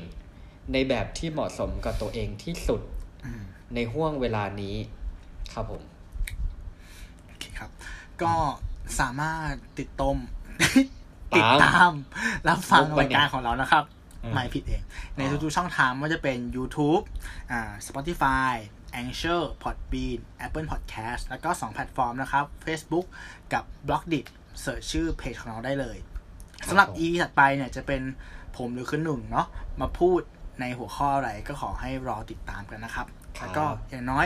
[0.72, 2.82] ในแบบที่เหมาะสมกับตัวเองที่สุด
[3.26, 3.44] อืม
[3.76, 4.76] ในห่วงเวลานี้
[5.54, 5.82] ครับผม
[7.26, 7.70] โอเคครับ
[8.22, 8.34] ก็
[9.00, 10.18] สามารถติดตม
[11.38, 11.92] ติดตาม
[12.48, 13.84] รับฟังมุกปะรายเนี่ยการของเรานะครับ
[14.24, 14.82] อืมไม่ผิดเอง
[15.16, 17.04] ในอ๋อทุกๆช่องทางไม่ว่าจะเป็น YouTube
[17.52, 18.54] อ่า Spotify
[19.02, 23.06] Anchor Podbean Apple Podcast แล้วก็ 2 แพลตฟอร์มนะครับ Facebook
[23.54, 24.26] กับ b l o g d i t
[24.62, 25.98] เสิร์ชชื่อเพจของเราได้เลย
[26.70, 28.02] สำหรับผม EP ถัดไปเนี่ยจะเป็น
[28.58, 29.48] ผมหรือคือหนึ่งเนาะ
[29.82, 30.22] มาพูด
[30.60, 34.26] ในหัวข้ออะไรก็ขอให้รอติดตามกันนะครับครับ แล้วก็อย่างน้อย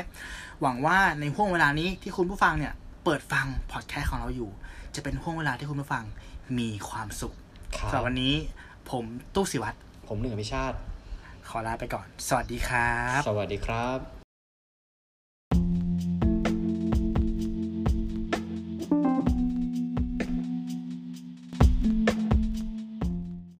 [0.62, 2.74] หวังว่าในห้วงเวลานี้ที่คุณผู้ฟังเนี่ย
[3.04, 4.50] เปิดฟังพอดแคสต์ของเราอยู่
[4.96, 6.04] จะเป็นห้วงเวลาที่คุณผู้ฟัง
[6.60, 7.34] มีความสุข
[7.78, 8.34] ครัสำหรับบวันนี้
[8.92, 9.04] ผม
[9.36, 10.78] ตู้สิวัตรผมหนึ่งอภิชาติ
[11.50, 14.17] ขอลาไปก่อน สวัสดีครับ สวัสดีครับ